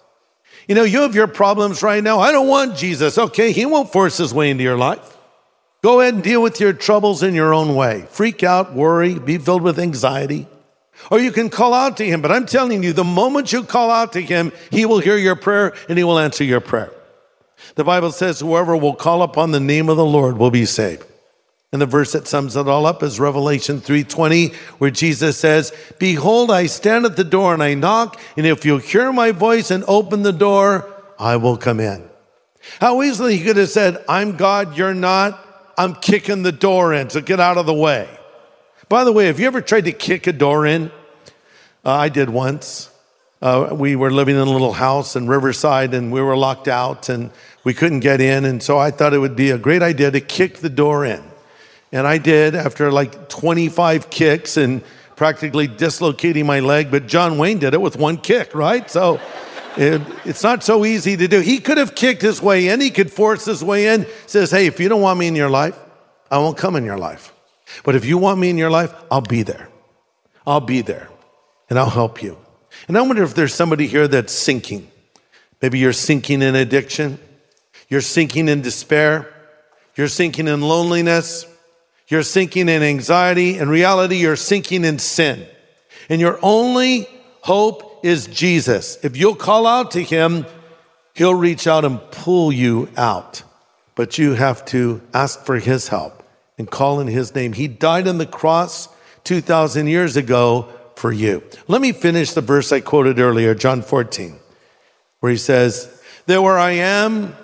You 0.66 0.74
know, 0.74 0.84
you 0.84 1.02
have 1.02 1.14
your 1.14 1.26
problems 1.26 1.82
right 1.82 2.02
now. 2.02 2.20
I 2.20 2.32
don't 2.32 2.48
want 2.48 2.78
Jesus. 2.78 3.18
Okay, 3.18 3.52
he 3.52 3.66
won't 3.66 3.92
force 3.92 4.16
his 4.16 4.32
way 4.32 4.48
into 4.48 4.64
your 4.64 4.78
life. 4.78 5.18
Go 5.82 6.00
ahead 6.00 6.14
and 6.14 6.22
deal 6.22 6.40
with 6.40 6.58
your 6.58 6.72
troubles 6.72 7.22
in 7.22 7.34
your 7.34 7.52
own 7.52 7.74
way. 7.74 8.06
Freak 8.08 8.42
out, 8.42 8.72
worry, 8.72 9.18
be 9.18 9.36
filled 9.36 9.60
with 9.60 9.78
anxiety. 9.78 10.48
Or 11.10 11.18
you 11.18 11.32
can 11.32 11.50
call 11.50 11.74
out 11.74 11.96
to 11.98 12.04
him. 12.04 12.22
But 12.22 12.32
I'm 12.32 12.46
telling 12.46 12.82
you, 12.82 12.92
the 12.92 13.04
moment 13.04 13.52
you 13.52 13.62
call 13.62 13.90
out 13.90 14.12
to 14.14 14.22
him, 14.22 14.52
he 14.70 14.86
will 14.86 15.00
hear 15.00 15.16
your 15.16 15.36
prayer 15.36 15.74
and 15.88 15.98
he 15.98 16.04
will 16.04 16.18
answer 16.18 16.44
your 16.44 16.60
prayer. 16.60 16.92
The 17.74 17.84
Bible 17.84 18.12
says, 18.12 18.40
whoever 18.40 18.76
will 18.76 18.94
call 18.94 19.22
upon 19.22 19.50
the 19.50 19.60
name 19.60 19.88
of 19.88 19.96
the 19.96 20.04
Lord 20.04 20.38
will 20.38 20.50
be 20.50 20.64
saved. 20.64 21.04
And 21.72 21.82
the 21.82 21.86
verse 21.86 22.12
that 22.12 22.28
sums 22.28 22.54
it 22.54 22.68
all 22.68 22.86
up 22.86 23.02
is 23.02 23.18
Revelation 23.18 23.80
3:20, 23.80 24.54
where 24.78 24.92
Jesus 24.92 25.36
says, 25.36 25.72
"Behold, 25.98 26.52
I 26.52 26.66
stand 26.66 27.04
at 27.04 27.16
the 27.16 27.24
door 27.24 27.52
and 27.52 27.64
I 27.64 27.74
knock, 27.74 28.20
and 28.36 28.46
if 28.46 28.64
you 28.64 28.78
hear 28.78 29.12
my 29.12 29.32
voice 29.32 29.72
and 29.72 29.82
open 29.88 30.22
the 30.22 30.30
door, 30.30 30.86
I 31.18 31.34
will 31.34 31.56
come 31.56 31.80
in." 31.80 32.04
How 32.80 33.02
easily 33.02 33.36
he 33.36 33.44
could 33.44 33.56
have 33.56 33.70
said, 33.70 33.98
"I'm 34.08 34.36
God, 34.36 34.78
you're 34.78 34.94
not. 34.94 35.44
I'm 35.76 35.96
kicking 35.96 36.44
the 36.44 36.52
door 36.52 36.94
in, 36.94 37.10
so 37.10 37.20
get 37.20 37.40
out 37.40 37.58
of 37.58 37.66
the 37.66 37.74
way." 37.74 38.06
By 38.94 39.02
the 39.02 39.10
way, 39.10 39.26
have 39.26 39.40
you 39.40 39.48
ever 39.48 39.60
tried 39.60 39.86
to 39.86 39.92
kick 39.92 40.28
a 40.28 40.32
door 40.32 40.64
in? 40.64 40.92
Uh, 41.84 41.90
I 41.90 42.08
did 42.08 42.30
once. 42.30 42.90
Uh, 43.42 43.70
we 43.72 43.96
were 43.96 44.12
living 44.12 44.36
in 44.36 44.42
a 44.42 44.48
little 44.48 44.72
house 44.72 45.16
in 45.16 45.26
Riverside, 45.26 45.94
and 45.94 46.12
we 46.12 46.22
were 46.22 46.36
locked 46.36 46.68
out, 46.68 47.08
and 47.08 47.32
we 47.64 47.74
couldn't 47.74 48.00
get 48.00 48.20
in. 48.20 48.44
And 48.44 48.62
so 48.62 48.78
I 48.78 48.92
thought 48.92 49.12
it 49.12 49.18
would 49.18 49.34
be 49.34 49.50
a 49.50 49.58
great 49.58 49.82
idea 49.82 50.12
to 50.12 50.20
kick 50.20 50.58
the 50.58 50.68
door 50.68 51.04
in. 51.04 51.20
And 51.90 52.06
I 52.06 52.18
did 52.18 52.54
after 52.54 52.92
like 52.92 53.28
25 53.28 54.10
kicks 54.10 54.56
and 54.56 54.80
practically 55.16 55.66
dislocating 55.66 56.46
my 56.46 56.60
leg. 56.60 56.92
But 56.92 57.08
John 57.08 57.36
Wayne 57.36 57.58
did 57.58 57.74
it 57.74 57.80
with 57.80 57.96
one 57.96 58.16
kick, 58.16 58.54
right? 58.54 58.88
So 58.88 59.20
It- 59.76 60.02
it's 60.24 60.44
not 60.44 60.62
so 60.62 60.84
easy 60.84 61.16
to 61.16 61.26
do. 61.26 61.40
He 61.40 61.58
could 61.58 61.78
have 61.78 61.96
kicked 61.96 62.22
his 62.22 62.40
way 62.40 62.68
in. 62.68 62.80
He 62.80 62.90
could 62.90 63.10
force 63.10 63.44
his 63.44 63.64
way 63.64 63.88
in. 63.88 64.06
Says, 64.26 64.52
hey, 64.52 64.66
if 64.66 64.78
you 64.78 64.88
don't 64.88 65.00
want 65.00 65.18
me 65.18 65.26
in 65.26 65.34
your 65.34 65.50
life, 65.50 65.74
I 66.30 66.38
won't 66.38 66.56
come 66.56 66.76
in 66.76 66.84
your 66.84 66.96
life. 66.96 67.33
But 67.84 67.96
if 67.96 68.04
you 68.04 68.18
want 68.18 68.38
me 68.38 68.50
in 68.50 68.58
your 68.58 68.70
life, 68.70 68.92
I'll 69.10 69.20
be 69.20 69.42
there. 69.42 69.68
I'll 70.46 70.60
be 70.60 70.82
there 70.82 71.08
and 71.70 71.78
I'll 71.78 71.90
help 71.90 72.22
you. 72.22 72.38
And 72.88 72.98
I 72.98 73.02
wonder 73.02 73.22
if 73.22 73.34
there's 73.34 73.54
somebody 73.54 73.86
here 73.86 74.08
that's 74.08 74.32
sinking. 74.32 74.90
Maybe 75.62 75.78
you're 75.78 75.92
sinking 75.92 76.42
in 76.42 76.54
addiction. 76.54 77.18
You're 77.88 78.00
sinking 78.00 78.48
in 78.48 78.62
despair. 78.62 79.32
You're 79.96 80.08
sinking 80.08 80.48
in 80.48 80.60
loneliness. 80.60 81.46
You're 82.08 82.22
sinking 82.22 82.68
in 82.68 82.82
anxiety. 82.82 83.58
In 83.58 83.68
reality, 83.68 84.16
you're 84.16 84.36
sinking 84.36 84.84
in 84.84 84.98
sin. 84.98 85.46
And 86.08 86.20
your 86.20 86.38
only 86.42 87.08
hope 87.40 88.04
is 88.04 88.26
Jesus. 88.26 88.98
If 89.02 89.16
you'll 89.16 89.36
call 89.36 89.66
out 89.66 89.92
to 89.92 90.02
him, 90.02 90.44
he'll 91.14 91.34
reach 91.34 91.66
out 91.66 91.84
and 91.84 92.00
pull 92.10 92.52
you 92.52 92.90
out. 92.96 93.42
But 93.94 94.18
you 94.18 94.32
have 94.34 94.64
to 94.66 95.00
ask 95.14 95.44
for 95.46 95.58
his 95.58 95.88
help 95.88 96.23
and 96.58 96.70
call 96.70 97.00
in 97.00 97.06
his 97.06 97.34
name. 97.34 97.52
He 97.52 97.68
died 97.68 98.06
on 98.08 98.18
the 98.18 98.26
cross 98.26 98.88
2,000 99.24 99.86
years 99.86 100.16
ago 100.16 100.68
for 100.96 101.12
you. 101.12 101.42
Let 101.66 101.80
me 101.80 101.92
finish 101.92 102.32
the 102.32 102.40
verse 102.40 102.72
I 102.72 102.80
quoted 102.80 103.18
earlier, 103.18 103.54
John 103.54 103.82
14, 103.82 104.38
where 105.20 105.32
he 105.32 105.38
says, 105.38 106.02
There 106.26 106.42
where 106.42 106.58
I 106.58 106.72
am, 106.72 107.34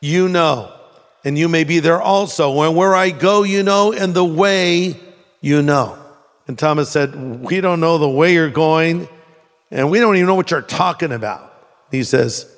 you 0.00 0.28
know, 0.28 0.72
and 1.24 1.38
you 1.38 1.48
may 1.48 1.64
be 1.64 1.80
there 1.80 2.00
also. 2.00 2.62
And 2.62 2.76
where 2.76 2.94
I 2.94 3.10
go, 3.10 3.42
you 3.42 3.62
know, 3.62 3.92
and 3.92 4.14
the 4.14 4.24
way 4.24 4.96
you 5.40 5.62
know. 5.62 5.98
And 6.46 6.58
Thomas 6.58 6.90
said, 6.90 7.14
We 7.14 7.60
don't 7.60 7.80
know 7.80 7.98
the 7.98 8.08
way 8.08 8.34
you're 8.34 8.50
going, 8.50 9.08
and 9.70 9.90
we 9.90 10.00
don't 10.00 10.16
even 10.16 10.26
know 10.26 10.34
what 10.34 10.50
you're 10.50 10.62
talking 10.62 11.12
about. 11.12 11.46
He 11.90 12.04
says, 12.04 12.52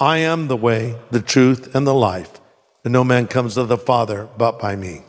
I 0.00 0.18
am 0.18 0.48
the 0.48 0.56
way, 0.56 0.96
the 1.10 1.20
truth, 1.20 1.74
and 1.74 1.86
the 1.86 1.94
life, 1.94 2.40
and 2.84 2.92
no 2.92 3.04
man 3.04 3.26
comes 3.26 3.54
to 3.54 3.64
the 3.64 3.78
Father 3.78 4.28
but 4.36 4.58
by 4.58 4.76
me. 4.76 5.02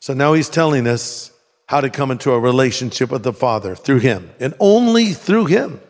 So 0.00 0.14
now 0.14 0.32
he's 0.32 0.48
telling 0.48 0.86
us 0.86 1.32
how 1.66 1.80
to 1.80 1.90
come 1.90 2.10
into 2.10 2.32
a 2.32 2.40
relationship 2.40 3.10
with 3.10 3.22
the 3.22 3.32
Father 3.32 3.74
through 3.74 3.98
him, 3.98 4.30
and 4.40 4.54
only 4.58 5.12
through 5.12 5.46
him. 5.46 5.80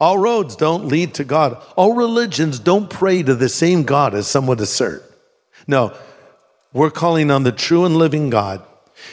All 0.00 0.18
roads 0.18 0.56
don't 0.56 0.88
lead 0.88 1.14
to 1.14 1.24
God. 1.24 1.62
All 1.76 1.94
religions 1.94 2.58
don't 2.58 2.90
pray 2.90 3.22
to 3.22 3.34
the 3.34 3.48
same 3.48 3.84
God 3.84 4.14
as 4.14 4.26
some 4.26 4.46
would 4.46 4.60
assert. 4.60 5.02
No, 5.66 5.96
we're 6.72 6.90
calling 6.90 7.30
on 7.30 7.44
the 7.44 7.52
true 7.52 7.84
and 7.84 7.96
living 7.96 8.30
God. 8.30 8.62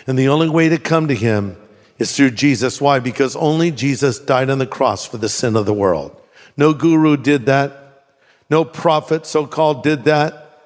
And 0.07 0.17
the 0.17 0.27
only 0.27 0.49
way 0.49 0.69
to 0.69 0.77
come 0.77 1.07
to 1.07 1.15
him 1.15 1.57
is 1.99 2.15
through 2.15 2.31
Jesus. 2.31 2.81
Why? 2.81 2.99
Because 2.99 3.35
only 3.35 3.71
Jesus 3.71 4.19
died 4.19 4.49
on 4.49 4.57
the 4.57 4.67
cross 4.67 5.05
for 5.05 5.17
the 5.17 5.29
sin 5.29 5.55
of 5.55 5.65
the 5.65 5.73
world. 5.73 6.19
No 6.57 6.73
guru 6.73 7.17
did 7.17 7.45
that. 7.45 8.05
No 8.49 8.65
prophet, 8.65 9.25
so 9.25 9.47
called, 9.47 9.83
did 9.83 10.03
that. 10.03 10.61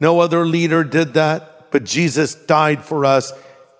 No 0.00 0.20
other 0.20 0.44
leader 0.44 0.82
did 0.82 1.14
that. 1.14 1.59
But 1.70 1.84
Jesus 1.84 2.34
died 2.34 2.84
for 2.84 3.04
us. 3.04 3.32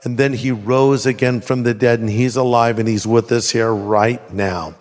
And 0.02 0.16
then 0.16 0.32
he 0.32 0.50
rose 0.50 1.04
again 1.04 1.42
from 1.42 1.62
the 1.62 1.74
dead, 1.74 2.00
and 2.00 2.08
he's 2.08 2.36
alive, 2.36 2.78
and 2.78 2.88
he's 2.88 3.06
with 3.06 3.30
us 3.32 3.50
here 3.50 3.72
right 3.72 4.32
now. 4.32 4.74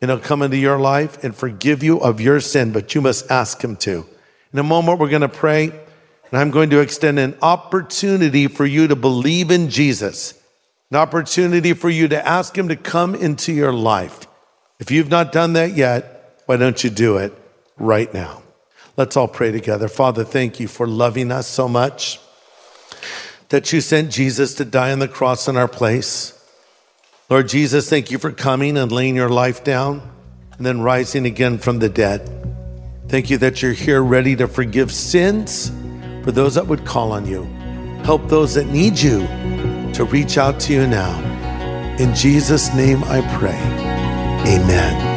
And 0.00 0.10
he'll 0.10 0.20
come 0.20 0.42
into 0.42 0.56
your 0.56 0.78
life 0.78 1.24
and 1.24 1.34
forgive 1.34 1.82
you 1.82 1.98
of 1.98 2.20
your 2.20 2.38
sin, 2.38 2.70
but 2.70 2.94
you 2.94 3.00
must 3.00 3.30
ask 3.30 3.62
him 3.62 3.74
to. 3.78 4.06
In 4.52 4.58
a 4.60 4.62
moment, 4.62 5.00
we're 5.00 5.08
going 5.08 5.22
to 5.22 5.28
pray, 5.28 5.70
and 5.70 6.40
I'm 6.40 6.52
going 6.52 6.70
to 6.70 6.78
extend 6.78 7.18
an 7.18 7.36
opportunity 7.42 8.46
for 8.46 8.64
you 8.64 8.86
to 8.86 8.94
believe 8.94 9.50
in 9.50 9.70
Jesus, 9.70 10.40
an 10.90 10.98
opportunity 10.98 11.72
for 11.72 11.90
you 11.90 12.06
to 12.06 12.24
ask 12.24 12.56
him 12.56 12.68
to 12.68 12.76
come 12.76 13.16
into 13.16 13.52
your 13.52 13.72
life. 13.72 14.28
If 14.78 14.92
you've 14.92 15.10
not 15.10 15.32
done 15.32 15.54
that 15.54 15.72
yet, 15.72 16.42
why 16.46 16.58
don't 16.58 16.84
you 16.84 16.90
do 16.90 17.16
it 17.16 17.32
right 17.76 18.12
now? 18.14 18.42
Let's 18.96 19.16
all 19.16 19.26
pray 19.26 19.50
together. 19.50 19.88
Father, 19.88 20.22
thank 20.22 20.60
you 20.60 20.68
for 20.68 20.86
loving 20.86 21.32
us 21.32 21.48
so 21.48 21.66
much 21.66 22.20
that 23.54 23.72
you 23.72 23.80
sent 23.80 24.10
Jesus 24.10 24.52
to 24.54 24.64
die 24.64 24.90
on 24.90 24.98
the 24.98 25.06
cross 25.06 25.46
in 25.46 25.56
our 25.56 25.68
place. 25.68 26.36
Lord 27.30 27.48
Jesus, 27.48 27.88
thank 27.88 28.10
you 28.10 28.18
for 28.18 28.32
coming 28.32 28.76
and 28.76 28.90
laying 28.90 29.14
your 29.14 29.28
life 29.28 29.62
down 29.62 30.02
and 30.56 30.66
then 30.66 30.80
rising 30.80 31.24
again 31.24 31.58
from 31.58 31.78
the 31.78 31.88
dead. 31.88 32.28
Thank 33.06 33.30
you 33.30 33.38
that 33.38 33.62
you're 33.62 33.72
here 33.72 34.02
ready 34.02 34.34
to 34.34 34.48
forgive 34.48 34.90
sins 34.90 35.70
for 36.24 36.32
those 36.32 36.56
that 36.56 36.66
would 36.66 36.84
call 36.84 37.12
on 37.12 37.28
you. 37.28 37.44
Help 38.02 38.28
those 38.28 38.54
that 38.54 38.66
need 38.66 38.98
you 38.98 39.20
to 39.92 40.04
reach 40.10 40.36
out 40.36 40.58
to 40.62 40.72
you 40.72 40.88
now. 40.88 41.16
In 42.00 42.12
Jesus' 42.12 42.74
name 42.74 43.04
I 43.04 43.20
pray. 43.38 43.60
Amen. 44.52 45.13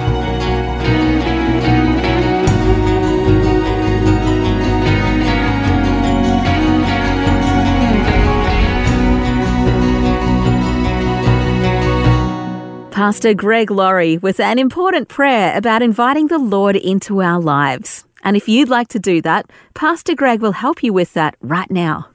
Pastor 13.08 13.34
Greg 13.34 13.72
Laurie 13.72 14.18
with 14.18 14.38
an 14.38 14.60
important 14.60 15.08
prayer 15.08 15.56
about 15.56 15.82
inviting 15.82 16.28
the 16.28 16.38
Lord 16.38 16.76
into 16.76 17.22
our 17.22 17.40
lives. 17.40 18.04
And 18.22 18.36
if 18.36 18.50
you'd 18.50 18.68
like 18.68 18.90
to 18.90 19.00
do 19.00 19.22
that, 19.22 19.50
Pastor 19.74 20.14
Greg 20.14 20.42
will 20.42 20.52
help 20.52 20.84
you 20.84 20.92
with 20.92 21.14
that 21.14 21.38
right 21.40 21.72
now. 21.72 22.10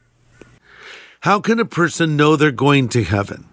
How 1.20 1.40
can 1.40 1.59
a 1.59 1.64
person 1.64 2.14
know 2.14 2.37
they're 2.37 2.50
going 2.50 2.90
to 2.90 3.05
heaven? 3.05 3.46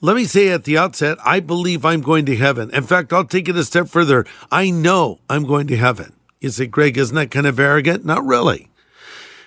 Let 0.00 0.16
me 0.16 0.24
say 0.24 0.48
at 0.48 0.64
the 0.64 0.78
outset, 0.78 1.18
I 1.22 1.40
believe 1.40 1.84
I'm 1.84 2.00
going 2.00 2.24
to 2.24 2.36
heaven. 2.36 2.70
In 2.70 2.84
fact, 2.84 3.12
I'll 3.12 3.26
take 3.26 3.50
it 3.50 3.56
a 3.56 3.62
step 3.62 3.88
further. 3.88 4.24
I 4.50 4.70
know 4.70 5.20
I'm 5.28 5.44
going 5.44 5.66
to 5.66 5.76
heaven. 5.76 6.14
You 6.40 6.48
say, 6.48 6.66
Greg, 6.68 6.96
isn't 6.96 7.16
that 7.16 7.30
kind 7.30 7.46
of 7.46 7.60
arrogant? 7.60 8.06
Not 8.06 8.24
really. 8.24 8.70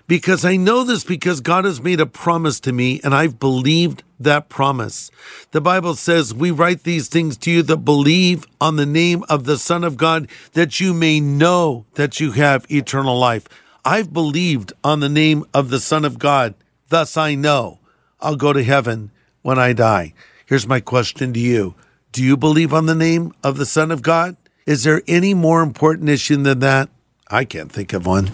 Because 0.10 0.44
I 0.44 0.56
know 0.56 0.84
this 0.84 1.04
because 1.04 1.40
God 1.40 1.66
has 1.66 1.84
made 1.84 2.00
a 2.00 2.08
promise 2.08 2.60
to 2.62 2.74
me 2.74 3.00
and 3.04 3.14
I've 3.14 3.38
believed 3.38 4.02
that 4.20 4.50
promise. 4.50 5.12
The 5.52 5.62
Bible 5.62 5.94
says, 5.94 6.34
We 6.34 6.50
write 6.50 6.82
these 6.82 7.08
things 7.08 7.38
to 7.38 7.52
you 7.52 7.62
that 7.62 7.86
believe 7.86 8.48
on 8.60 8.76
the 8.76 8.88
name 8.88 9.24
of 9.30 9.44
the 9.44 9.60
Son 9.60 9.84
of 9.84 9.98
God, 9.98 10.28
that 10.54 10.80
you 10.80 10.96
may 10.96 11.20
know 11.20 11.86
that 11.94 12.20
you 12.20 12.32
have 12.32 12.66
eternal 12.72 13.20
life. 13.20 13.48
I've 13.86 14.12
believed 14.12 14.74
on 14.84 15.00
the 15.00 15.10
name 15.10 15.46
of 15.54 15.70
the 15.70 15.80
Son 15.80 16.04
of 16.04 16.18
God, 16.18 16.56
thus 16.88 17.16
I 17.16 17.36
know 17.36 17.78
I'll 18.20 18.36
go 18.36 18.52
to 18.52 18.64
heaven 18.64 19.12
when 19.44 19.60
I 19.60 19.74
die. 19.74 20.16
Here's 20.44 20.66
my 20.66 20.80
question 20.80 21.34
to 21.34 21.40
you 21.40 21.76
Do 22.12 22.24
you 22.24 22.36
believe 22.36 22.74
on 22.74 22.88
the 22.88 22.96
name 22.96 23.32
of 23.44 23.58
the 23.58 23.66
Son 23.68 23.92
of 23.92 24.02
God? 24.02 24.38
Is 24.66 24.86
there 24.86 25.04
any 25.08 25.36
more 25.36 25.62
important 25.62 26.10
issue 26.10 26.38
than 26.38 26.62
that? 26.62 26.90
I 27.28 27.46
can't 27.46 27.72
think 27.72 27.94
of 27.94 28.08
one. 28.08 28.32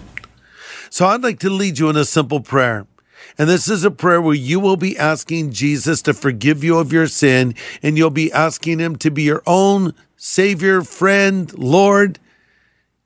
So 0.90 1.06
I'd 1.08 1.24
like 1.24 1.40
to 1.40 1.50
lead 1.50 1.80
you 1.80 1.90
in 1.90 1.96
a 1.96 2.06
simple 2.06 2.40
prayer. 2.40 2.88
And 3.38 3.50
this 3.50 3.68
is 3.68 3.84
a 3.84 3.92
prayer 3.92 4.22
where 4.22 4.36
you 4.36 4.60
will 4.60 4.78
be 4.78 4.98
asking 4.98 5.52
Jesus 5.52 6.02
to 6.04 6.14
forgive 6.14 6.64
you 6.64 6.78
of 6.78 6.94
your 6.94 7.08
sin, 7.08 7.56
and 7.82 7.98
you'll 7.98 8.10
be 8.10 8.32
asking 8.32 8.80
him 8.80 8.96
to 8.98 9.12
be 9.12 9.24
your 9.24 9.44
own 9.46 9.94
Savior, 10.16 10.82
friend, 10.82 11.52
Lord. 11.58 12.20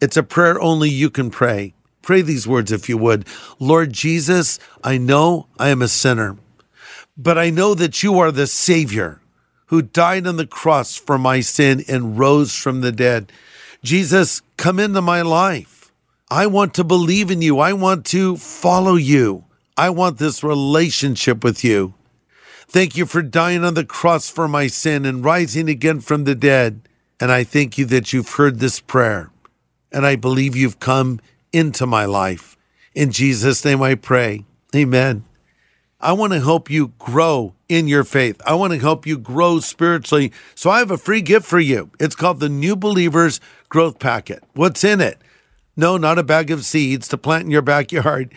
It's 0.01 0.17
a 0.17 0.23
prayer 0.23 0.59
only 0.61 0.89
you 0.89 1.09
can 1.09 1.29
pray. 1.29 1.73
Pray 2.01 2.21
these 2.21 2.47
words 2.47 2.71
if 2.71 2.89
you 2.89 2.97
would. 2.97 3.27
Lord 3.59 3.93
Jesus, 3.93 4.59
I 4.83 4.97
know 4.97 5.47
I 5.57 5.69
am 5.69 5.81
a 5.81 5.87
sinner, 5.87 6.37
but 7.17 7.37
I 7.37 7.49
know 7.49 7.73
that 7.75 8.03
you 8.03 8.19
are 8.19 8.31
the 8.31 8.47
Savior 8.47 9.21
who 9.67 9.81
died 9.81 10.25
on 10.25 10.37
the 10.37 10.47
cross 10.47 10.95
for 10.95 11.17
my 11.17 11.41
sin 11.41 11.83
and 11.87 12.17
rose 12.17 12.55
from 12.55 12.81
the 12.81 12.91
dead. 12.91 13.31
Jesus, 13.83 14.41
come 14.57 14.79
into 14.79 15.01
my 15.01 15.21
life. 15.21 15.78
I 16.31 16.45
want 16.45 16.75
to 16.75 16.83
believe 16.83 17.31
in 17.31 17.41
you. 17.41 17.57
I 17.57 17.73
want 17.73 18.05
to 18.07 18.37
follow 18.37 18.93
you. 18.93 19.45
I 19.75 19.89
want 19.89 20.19
this 20.19 20.43
relationship 20.43 21.43
with 21.43 21.63
you. 21.63 21.95
Thank 22.67 22.95
you 22.95 23.07
for 23.07 23.23
dying 23.23 23.63
on 23.63 23.73
the 23.73 23.83
cross 23.83 24.29
for 24.29 24.47
my 24.47 24.67
sin 24.67 25.05
and 25.05 25.25
rising 25.25 25.67
again 25.67 26.01
from 26.01 26.25
the 26.25 26.35
dead. 26.35 26.87
And 27.19 27.31
I 27.31 27.43
thank 27.43 27.79
you 27.79 27.85
that 27.85 28.13
you've 28.13 28.33
heard 28.33 28.59
this 28.59 28.79
prayer. 28.79 29.31
And 29.91 30.05
I 30.05 30.15
believe 30.15 30.55
you've 30.55 30.79
come 30.79 31.19
into 31.51 31.87
my 31.87 32.05
life. 32.05 32.55
In 32.93 33.11
Jesus' 33.11 33.65
name 33.65 33.81
I 33.81 33.95
pray. 33.95 34.45
Amen. 34.75 35.25
I 35.99 36.13
want 36.13 36.33
to 36.33 36.39
help 36.39 36.69
you 36.69 36.93
grow 36.99 37.55
in 37.67 37.87
your 37.87 38.03
faith. 38.03 38.39
I 38.45 38.53
want 38.53 38.73
to 38.73 38.79
help 38.79 39.07
you 39.07 39.17
grow 39.17 39.59
spiritually. 39.61 40.31
So 40.53 40.69
I 40.69 40.77
have 40.77 40.91
a 40.91 40.97
free 40.97 41.21
gift 41.21 41.47
for 41.47 41.59
you. 41.59 41.89
It's 41.99 42.15
called 42.15 42.39
the 42.39 42.49
New 42.49 42.75
Believers 42.75 43.41
Growth 43.67 43.97
Packet. 43.97 44.43
What's 44.53 44.83
in 44.83 45.01
it? 45.01 45.17
No, 45.79 45.95
not 45.95 46.19
a 46.19 46.23
bag 46.23 46.51
of 46.51 46.65
seeds 46.65 47.07
to 47.07 47.17
plant 47.17 47.45
in 47.45 47.51
your 47.51 47.61
backyard. 47.61 48.33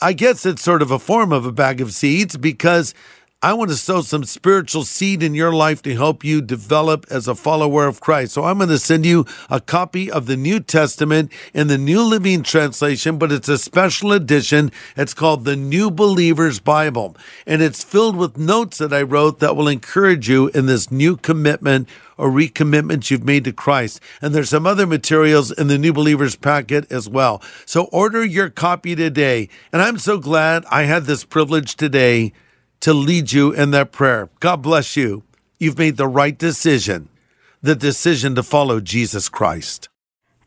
I 0.00 0.12
guess 0.12 0.44
it's 0.44 0.60
sort 0.60 0.82
of 0.82 0.90
a 0.90 0.98
form 0.98 1.32
of 1.32 1.46
a 1.46 1.52
bag 1.52 1.80
of 1.80 1.92
seeds 1.92 2.36
because 2.36 2.94
I 3.42 3.54
want 3.54 3.70
to 3.70 3.76
sow 3.78 4.02
some 4.02 4.24
spiritual 4.24 4.84
seed 4.84 5.22
in 5.22 5.34
your 5.34 5.50
life 5.50 5.80
to 5.84 5.94
help 5.94 6.22
you 6.22 6.42
develop 6.42 7.06
as 7.08 7.26
a 7.26 7.34
follower 7.34 7.86
of 7.86 7.98
Christ. 7.98 8.34
So 8.34 8.44
I'm 8.44 8.58
going 8.58 8.68
to 8.68 8.78
send 8.78 9.06
you 9.06 9.24
a 9.48 9.62
copy 9.62 10.10
of 10.10 10.26
the 10.26 10.36
New 10.36 10.60
Testament 10.60 11.32
in 11.54 11.68
the 11.68 11.78
New 11.78 12.02
Living 12.02 12.42
Translation, 12.42 13.16
but 13.16 13.32
it's 13.32 13.48
a 13.48 13.56
special 13.56 14.12
edition. 14.12 14.70
It's 14.94 15.14
called 15.14 15.46
the 15.46 15.56
New 15.56 15.90
Believer's 15.90 16.60
Bible, 16.60 17.16
and 17.46 17.62
it's 17.62 17.82
filled 17.82 18.16
with 18.16 18.36
notes 18.36 18.76
that 18.76 18.92
I 18.92 19.00
wrote 19.00 19.38
that 19.38 19.56
will 19.56 19.68
encourage 19.68 20.28
you 20.28 20.48
in 20.48 20.66
this 20.66 20.90
new 20.90 21.16
commitment 21.16 21.88
or 22.18 22.28
recommitment 22.28 23.10
you've 23.10 23.24
made 23.24 23.44
to 23.44 23.54
Christ. 23.54 24.00
And 24.20 24.34
there's 24.34 24.50
some 24.50 24.66
other 24.66 24.86
materials 24.86 25.50
in 25.50 25.68
the 25.68 25.78
New 25.78 25.94
Believers 25.94 26.36
packet 26.36 26.92
as 26.92 27.08
well. 27.08 27.40
So 27.64 27.84
order 27.84 28.22
your 28.22 28.50
copy 28.50 28.94
today. 28.94 29.48
And 29.72 29.80
I'm 29.80 29.96
so 29.96 30.18
glad 30.18 30.66
I 30.66 30.82
had 30.82 31.04
this 31.04 31.24
privilege 31.24 31.76
today 31.76 32.34
to 32.80 32.94
lead 32.94 33.32
you 33.32 33.52
in 33.52 33.70
that 33.70 33.92
prayer. 33.92 34.28
God 34.40 34.62
bless 34.62 34.96
you. 34.96 35.22
You've 35.58 35.78
made 35.78 35.96
the 35.96 36.08
right 36.08 36.36
decision, 36.36 37.08
the 37.62 37.74
decision 37.74 38.34
to 38.34 38.42
follow 38.42 38.80
Jesus 38.80 39.28
Christ. 39.28 39.88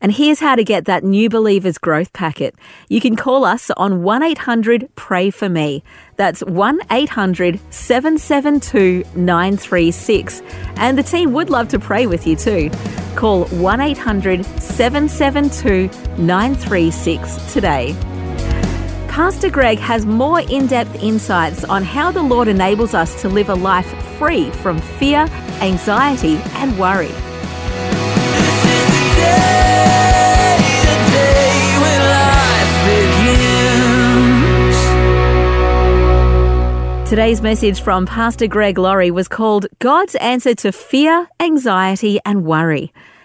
And 0.00 0.12
here's 0.12 0.38
how 0.38 0.54
to 0.54 0.64
get 0.64 0.84
that 0.84 1.02
New 1.02 1.30
Believers 1.30 1.78
Growth 1.78 2.12
Packet. 2.12 2.54
You 2.90 3.00
can 3.00 3.16
call 3.16 3.44
us 3.44 3.70
on 3.78 4.02
1 4.02 4.22
800 4.22 4.90
Pray 4.96 5.30
For 5.30 5.48
Me. 5.48 5.82
That's 6.16 6.42
1 6.44 6.80
800 6.90 7.58
772 7.70 9.04
936. 9.14 10.42
And 10.76 10.98
the 10.98 11.02
team 11.02 11.32
would 11.32 11.48
love 11.48 11.68
to 11.68 11.78
pray 11.78 12.06
with 12.06 12.26
you 12.26 12.36
too. 12.36 12.70
Call 13.16 13.46
1 13.46 13.80
800 13.80 14.44
772 14.60 15.88
936 16.18 17.52
today. 17.54 17.96
Pastor 19.14 19.48
Greg 19.48 19.78
has 19.78 20.04
more 20.04 20.40
in 20.40 20.66
depth 20.66 21.00
insights 21.00 21.62
on 21.62 21.84
how 21.84 22.10
the 22.10 22.20
Lord 22.20 22.48
enables 22.48 22.94
us 22.94 23.14
to 23.22 23.28
live 23.28 23.48
a 23.48 23.54
life 23.54 23.86
free 24.18 24.50
from 24.50 24.80
fear, 24.80 25.28
anxiety, 25.60 26.36
and 26.56 26.76
worry. 26.76 27.06
This 27.06 28.64
is 28.74 28.86
the 28.88 29.04
day, 29.14 30.58
the 30.82 30.96
day 31.12 31.78
when 31.80 32.00
life 32.10 32.74
begins. 36.98 37.08
Today's 37.08 37.40
message 37.40 37.82
from 37.82 38.06
Pastor 38.06 38.48
Greg 38.48 38.78
Laurie 38.78 39.12
was 39.12 39.28
called 39.28 39.68
God's 39.78 40.16
Answer 40.16 40.56
to 40.56 40.72
Fear, 40.72 41.28
Anxiety, 41.38 42.18
and 42.24 42.44
Worry. 42.44 42.92